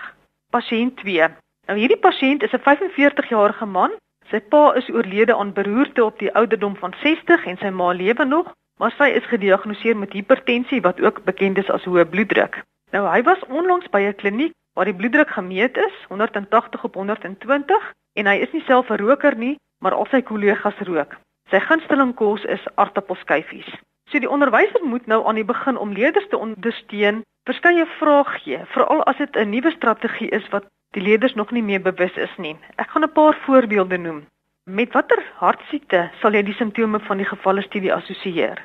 Pasiënt 0.50 0.96
2. 0.96 1.28
Nou 1.66 1.78
hierdie 1.78 2.00
pasiënt 2.09 2.42
is 2.42 2.52
'n 2.52 2.64
45-jarige 2.68 3.66
man. 3.66 3.90
Sy 4.30 4.40
pa 4.40 4.72
is 4.72 4.88
oorlede 4.90 5.37
aan 5.37 5.52
beroerte 5.52 6.04
op 6.04 6.18
die 6.18 6.35
ouderdom 6.35 6.76
van 6.76 6.94
60 7.02 7.46
en 7.46 7.56
sy 7.56 7.70
ma 7.70 7.92
lewe 7.92 8.24
nog 8.24 8.52
maar 8.78 8.94
sy 8.98 9.08
is 9.18 9.26
gediagnoseer 9.32 9.96
met 9.96 10.12
hipertensie 10.12 10.80
wat 10.80 11.00
ook 11.00 11.24
bekend 11.24 11.58
is 11.58 11.70
as 11.70 11.84
hoë 11.84 12.04
bloeddruk. 12.04 12.62
Nou 12.92 13.06
hy 13.08 13.22
was 13.22 13.44
onlangs 13.48 13.88
by 13.90 14.00
'n 14.00 14.14
kliniek 14.14 14.52
waar 14.74 14.84
die 14.84 14.94
bloeddruk 14.94 15.30
gemeet 15.30 15.76
is, 15.76 15.96
180 16.08 16.84
op 16.84 16.94
120 16.94 17.92
en 18.14 18.26
hy 18.26 18.36
is 18.44 18.52
nie 18.52 18.62
self 18.66 18.90
'n 18.90 19.00
roker 19.00 19.36
nie, 19.36 19.56
maar 19.80 19.94
al 19.94 20.06
sy 20.10 20.22
kollegas 20.22 20.78
rook. 20.78 21.16
Sy 21.50 21.60
gunsteling 21.60 22.14
kos 22.14 22.44
is 22.44 22.64
aartappelskyfies. 22.74 23.68
So 24.10 24.18
die 24.18 24.30
onderwyser 24.30 24.84
moet 24.84 25.06
nou 25.06 25.26
aan 25.26 25.34
die 25.34 25.44
begin 25.44 25.76
om 25.76 25.92
leerders 25.92 26.28
te 26.28 26.38
ondersteun, 26.38 27.22
verskeie 27.44 27.86
vrae 27.98 28.24
gee, 28.24 28.60
veral 28.74 29.04
as 29.04 29.16
dit 29.16 29.36
'n 29.36 29.50
nuwe 29.50 29.70
strategie 29.70 30.30
is 30.30 30.48
wat 30.48 30.66
die 30.90 31.02
leerders 31.02 31.34
nog 31.34 31.50
nie 31.50 31.62
meer 31.62 31.82
bewus 31.82 32.16
is 32.16 32.36
nie. 32.36 32.56
Ek 32.76 32.90
gaan 32.90 33.02
'n 33.04 33.12
paar 33.12 33.36
voorbeelde 33.46 33.98
noem. 33.98 34.26
Met 34.66 34.96
watter 34.96 35.20
hartsiekte 35.38 35.98
sal 36.18 36.35
jy 36.35 36.40
die 36.42 36.55
simptome 36.59 36.98
van 37.07 37.20
die 37.22 37.26
gevalle 37.29 37.62
studie 37.62 37.92
assosieer? 37.94 38.59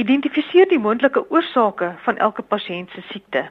Identifiseer 0.00 0.70
die 0.70 0.78
moontlike 0.80 1.26
oorsake 1.28 1.90
van 2.06 2.16
elke 2.26 2.40
pasiënt 2.54 2.94
se 2.96 3.04
siekte. 3.10 3.42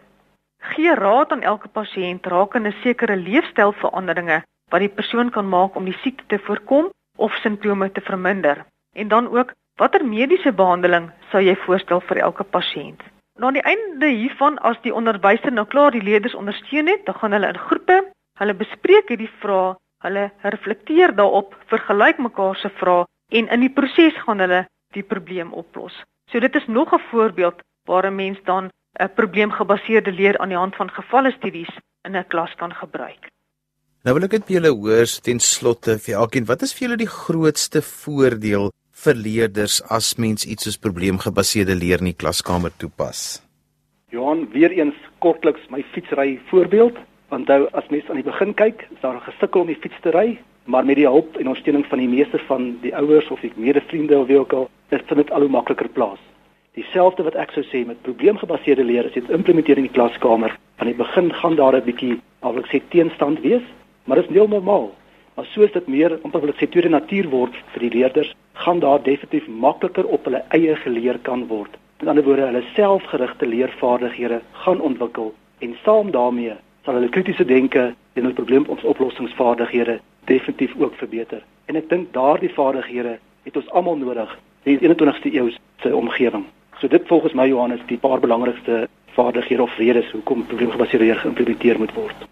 Gee 0.72 0.96
raad 0.98 1.36
aan 1.36 1.46
elke 1.46 1.70
pasiënt 1.70 2.26
rakende 2.34 2.72
sekere 2.80 3.20
leefstylveranderinge 3.22 4.40
wat 4.74 4.82
die 4.82 4.90
persoon 4.98 5.30
kan 5.30 5.46
maak 5.46 5.78
om 5.78 5.86
die 5.86 5.94
siekte 6.02 6.26
te 6.34 6.42
voorkom 6.48 6.90
of 7.22 7.38
simptome 7.44 7.92
te 7.92 8.02
verminder. 8.02 8.66
En 8.98 9.14
dan 9.14 9.30
ook, 9.30 9.54
watter 9.78 10.02
mediese 10.02 10.58
behandeling 10.58 11.12
sou 11.30 11.46
jy 11.46 11.54
voorstel 11.68 12.02
vir 12.10 12.24
elke 12.32 12.50
pasiënt? 12.58 13.06
Na 13.38 13.54
die 13.54 13.62
einde 13.62 14.10
hiervan 14.10 14.58
as 14.58 14.82
die 14.82 14.96
onderwyser 15.04 15.54
nou 15.54 15.70
klaar 15.70 15.94
die 15.94 16.02
leerders 16.02 16.34
ondersteun 16.34 16.90
het, 16.90 17.06
dan 17.06 17.22
gaan 17.22 17.38
hulle 17.38 17.54
in 17.54 17.66
groepe, 17.70 18.04
hulle 18.42 18.62
bespreek 18.66 19.14
hierdie 19.14 19.34
vrae 19.38 19.76
Hulle 20.06 20.30
reflekteer 20.54 21.16
daarop, 21.18 21.56
vergelyk 21.72 22.20
mekaar 22.22 22.58
se 22.62 22.70
vrae 22.80 23.06
en 23.34 23.48
in 23.50 23.64
die 23.66 23.74
proses 23.74 24.18
gaan 24.26 24.44
hulle 24.44 24.66
die 24.94 25.04
probleem 25.04 25.54
oplos. 25.54 25.96
So 26.30 26.40
dit 26.40 26.56
is 26.56 26.68
nog 26.68 26.94
'n 26.94 27.02
voorbeeld 27.12 27.62
waar 27.90 28.06
'n 28.06 28.16
mens 28.16 28.40
dan 28.46 28.70
'n 29.00 29.14
probleemgebaseerde 29.16 30.12
leer 30.12 30.38
aan 30.38 30.50
die 30.50 30.58
hand 30.58 30.76
van 30.76 30.90
gevalle 30.90 31.32
studies 31.32 31.72
in 32.04 32.16
'n 32.16 32.28
klas 32.28 32.54
kan 32.56 32.74
gebruik. 32.74 33.30
Nou 34.04 34.14
wil 34.14 34.24
ek 34.24 34.32
net 34.32 34.46
by 34.46 34.54
julle 34.54 34.70
hoor 34.70 35.10
ten 35.26 35.40
slotte 35.40 35.98
vir 35.98 36.16
elkeen, 36.16 36.46
wat 36.46 36.62
is 36.62 36.74
vir 36.74 36.88
julle 36.88 36.98
die 36.98 37.10
grootste 37.10 37.82
voordeel 37.82 38.72
vir 39.04 39.16
leerders 39.16 39.82
as 39.90 40.16
mens 40.18 40.46
iets 40.46 40.64
soos 40.64 40.78
probleemgebaseerde 40.78 41.76
leer 41.76 41.98
in 42.00 42.12
die 42.14 42.22
klaskamer 42.22 42.72
toepas? 42.78 43.42
Johan, 44.14 44.46
weer 44.54 44.72
eens 44.72 44.96
kortliks 45.20 45.66
my 45.70 45.82
fietsry 45.94 46.40
voorbeeld. 46.52 46.98
Onthou 47.36 47.66
as 47.76 47.88
mens 47.92 48.08
aan 48.10 48.20
die 48.22 48.24
begin 48.24 48.54
kyk, 48.56 48.86
is 48.94 49.02
daar 49.02 49.18
gesukkel 49.20 49.66
om 49.66 49.68
die 49.68 49.80
fiets 49.84 49.98
te 50.06 50.12
ry, 50.16 50.38
maar 50.72 50.86
met 50.88 50.96
die 50.96 51.08
hulp 51.08 51.36
en 51.36 51.50
ondersteuning 51.50 51.84
van 51.92 52.00
die 52.00 52.08
meeste 52.08 52.40
van 52.48 52.70
die 52.80 52.94
ouers 52.96 53.28
of 53.34 53.42
die 53.44 53.52
medevriende 53.60 54.16
of 54.22 54.30
wie 54.30 54.38
ook 54.40 54.54
al, 54.56 54.70
is 54.96 55.04
dit 55.10 55.32
al 55.36 55.44
hoe 55.44 55.52
makliker 55.52 55.90
plaas. 55.98 56.22
Dieselfde 56.80 57.26
wat 57.28 57.36
ek 57.40 57.52
sou 57.52 57.64
sê 57.68 57.82
met 57.88 58.00
probleemgebaseerde 58.08 58.86
leer, 58.88 59.10
jy 59.12 59.20
dit 59.20 59.36
implementeer 59.36 59.82
in 59.82 59.90
die 59.90 59.96
klaskamer, 59.98 60.56
aan 60.80 60.92
die 60.92 60.96
begin 60.96 61.28
gaan 61.42 61.60
daar 61.60 61.76
'n 61.76 61.84
bietjie, 61.84 62.20
al 62.40 62.58
ek 62.58 62.72
sê 62.72 62.80
teenstand 62.90 63.42
wees, 63.44 63.66
maar 64.06 64.22
dit 64.22 64.30
is 64.30 64.36
heel 64.36 64.48
normaal. 64.48 64.92
Maar 65.36 65.46
soos 65.46 65.72
dit 65.72 65.88
meer 65.88 66.20
amper 66.24 66.42
wil 66.42 66.50
ek 66.56 66.62
sê 66.62 66.70
tweede 66.72 66.90
natuur 66.90 67.30
word 67.30 67.56
vir 67.74 67.90
die 67.90 68.00
leerders, 68.00 68.34
gaan 68.54 68.80
daar 68.80 69.04
definitief 69.04 69.48
makliker 69.48 70.06
op 70.06 70.24
hulle 70.24 70.44
eie 70.50 70.76
geleer 70.76 71.20
kan 71.20 71.48
word. 71.48 71.72
Met 72.00 72.10
ander 72.10 72.24
woorde, 72.24 72.46
hulle 72.46 72.64
selfgerigte 72.76 73.46
leervaardighede 73.46 74.42
gaan 74.52 74.80
ontwikkel 74.80 75.34
en 75.60 75.76
saam 75.84 76.12
daarmee 76.12 76.56
sal 76.86 77.00
hulle 77.00 77.10
kritiese 77.10 77.46
denke 77.46 77.94
en 78.14 78.22
hulle 78.22 78.34
probleemoplossingsvaardighede 78.34 80.00
definitief 80.30 80.76
ook 80.78 80.96
verbeter. 81.02 81.42
En 81.66 81.76
ek 81.76 81.90
dink 81.90 82.14
daardie 82.14 82.54
vaardighede 82.54 83.18
het 83.46 83.58
ons 83.58 83.72
almal 83.72 83.98
nodig 83.98 84.38
in 84.64 84.78
die 84.78 84.90
21ste 84.90 85.34
eeu 85.34 85.50
se 85.82 85.96
omgewing. 85.96 86.46
So 86.80 86.88
dit 86.88 87.08
volgens 87.08 87.34
my 87.34 87.48
Johannes 87.50 87.82
die 87.90 87.98
paar 87.98 88.20
belangrikste 88.20 88.88
vaardighede 89.16 89.64
of 89.64 89.78
redes 89.78 90.12
hoekom 90.12 90.46
probleemgebaseerde 90.46 91.06
leer 91.06 91.22
geïmplementeer 91.24 91.78
moet 91.80 91.94
word. 91.94 92.26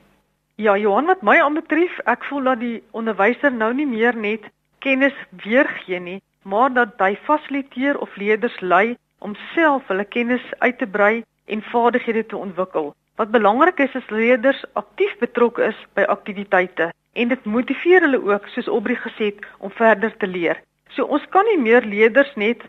Ja, 0.55 0.77
Johan, 0.77 1.05
wat 1.09 1.23
my 1.25 1.39
aanbetref, 1.41 1.95
ek 2.05 2.25
voel 2.29 2.51
dat 2.51 2.59
die 2.61 2.83
onderwyser 2.91 3.53
nou 3.53 3.71
nie 3.73 3.87
meer 3.89 4.13
net 4.13 4.45
kennis 4.85 5.15
weergee 5.43 5.99
nie, 5.99 6.19
maar 6.43 6.73
dat 6.73 6.99
hy 7.01 7.15
fasiliteer 7.25 7.97
of 7.97 8.13
leerders 8.21 8.59
lei 8.61 8.97
om 9.23 9.33
self 9.53 9.87
hulle 9.87 10.05
kennis 10.05 10.43
uit 10.59 10.77
te 10.77 10.85
brei 10.85 11.23
en 11.45 11.63
vaardighede 11.71 12.25
te 12.25 12.37
ontwikkel. 12.37 12.91
Wat 13.15 13.29
belangrik 13.31 13.77
is 13.79 13.93
is 13.93 14.09
leerders 14.09 14.63
aktief 14.73 15.17
betrokke 15.21 15.63
is 15.63 15.79
by 15.93 16.01
aktiwiteite 16.09 16.87
en 17.13 17.29
dit 17.29 17.43
motiveer 17.45 18.01
hulle 18.01 18.19
ook 18.25 18.47
soos 18.49 18.67
Aubrey 18.67 18.97
gesê 18.97 19.27
het 19.29 19.43
om 19.59 19.69
verder 19.71 20.15
te 20.17 20.27
leer. 20.27 20.61
So 20.95 21.05
ons 21.05 21.27
kan 21.29 21.45
nie 21.45 21.59
meer 21.61 21.85
leerders 21.85 22.31
net 22.35 22.63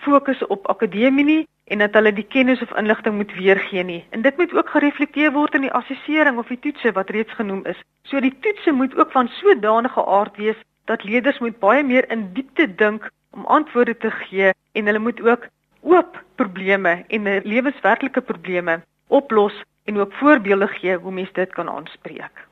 fokus 0.00 0.40
op 0.46 0.70
akademie 0.72 1.24
nie 1.24 1.42
en 1.68 1.84
dat 1.84 2.00
hulle 2.00 2.14
die 2.16 2.24
kennis 2.24 2.62
of 2.64 2.72
inligting 2.80 3.18
moet 3.20 3.36
weergee 3.36 3.84
nie. 3.84 4.00
En 4.16 4.24
dit 4.24 4.36
moet 4.40 4.56
ook 4.56 4.72
gereflekteer 4.72 5.36
word 5.36 5.54
in 5.60 5.68
die 5.68 5.76
assessering 5.82 6.40
of 6.40 6.48
die 6.48 6.60
toetse 6.64 6.96
wat 6.96 7.12
reeds 7.12 7.36
genoem 7.36 7.60
is. 7.68 7.84
So 8.08 8.24
die 8.24 8.32
toetse 8.40 8.72
moet 8.72 8.96
ook 8.96 9.12
van 9.12 9.28
sodanige 9.28 10.06
aard 10.06 10.36
wees 10.40 10.66
dat 10.88 11.04
leerders 11.04 11.44
moet 11.44 11.60
baie 11.60 11.84
meer 11.84 12.08
in 12.08 12.30
diepte 12.32 12.74
dink 12.74 13.10
om 13.36 13.44
antwoorde 13.44 13.96
te 13.96 14.10
gee 14.10 14.54
en 14.72 14.86
hulle 14.88 14.98
moet 14.98 15.20
ook 15.20 15.44
oop 15.82 16.22
probleme 16.40 17.02
en 17.08 17.28
lewenswerklike 17.44 18.20
probleme 18.20 18.80
oplos 19.08 19.52
en 19.90 19.98
ook 19.98 20.14
voorbeelde 20.22 20.70
gee 20.78 20.96
hoe 20.96 21.12
mense 21.12 21.32
dit 21.32 21.52
kan 21.58 21.68
aanspreek. 21.68 22.46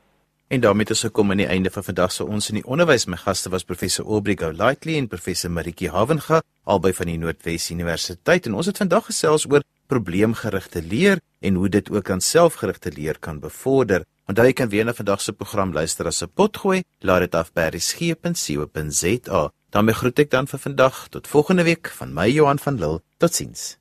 En 0.47 0.59
daarmee 0.59 0.81
het 0.87 0.95
ons 0.95 1.07
gekom 1.07 1.31
aan 1.31 1.43
die 1.43 1.51
einde 1.55 1.69
van 1.69 1.83
vandag 1.83 2.11
se 2.11 2.25
ons 2.25 2.49
in 2.49 2.57
die 2.59 2.65
onderwys. 2.65 3.05
My 3.05 3.19
gaste 3.21 3.49
was 3.53 3.63
professor 3.63 4.05
Aubrey 4.05 4.37
Golightly 4.39 4.97
en 4.97 5.07
professor 5.07 5.51
Maritjie 5.51 5.91
Havenga 5.93 6.41
albei 6.69 6.93
van 6.93 7.09
die 7.09 7.17
Noordwes 7.17 7.69
Universiteit 7.73 8.47
en 8.47 8.57
ons 8.59 8.69
het 8.69 8.77
vandag 8.81 9.09
gesels 9.09 9.47
oor 9.49 9.65
probleemgerigte 9.89 10.81
leer 10.85 11.21
en 11.41 11.57
hoe 11.57 11.69
dit 11.69 11.89
ook 11.91 12.09
aan 12.13 12.21
selfgerigte 12.21 12.91
leer 12.93 13.19
kan 13.19 13.39
bevorder. 13.41 14.05
Onthou 14.29 14.45
jy 14.45 14.53
kan 14.53 14.69
weer 14.69 14.85
na 14.85 14.93
vandag 14.93 15.21
se 15.21 15.33
program 15.33 15.73
luister 15.73 16.05
as 16.05 16.21
'n 16.21 16.29
potgooi. 16.35 16.83
Laat 17.01 17.19
dit 17.19 17.35
af 17.35 17.53
by 17.53 17.69
resgep.co.za. 17.73 19.51
daarmee 19.69 19.93
groet 19.93 20.19
ek 20.19 20.29
dan 20.31 20.47
vir 20.47 20.59
vandag 20.59 21.07
tot 21.09 21.27
volgende 21.27 21.63
week 21.63 21.89
van 21.89 22.13
my 22.13 22.29
Johan 22.29 22.59
van 22.59 22.75
Lille. 22.75 23.01
Totsiens. 23.17 23.77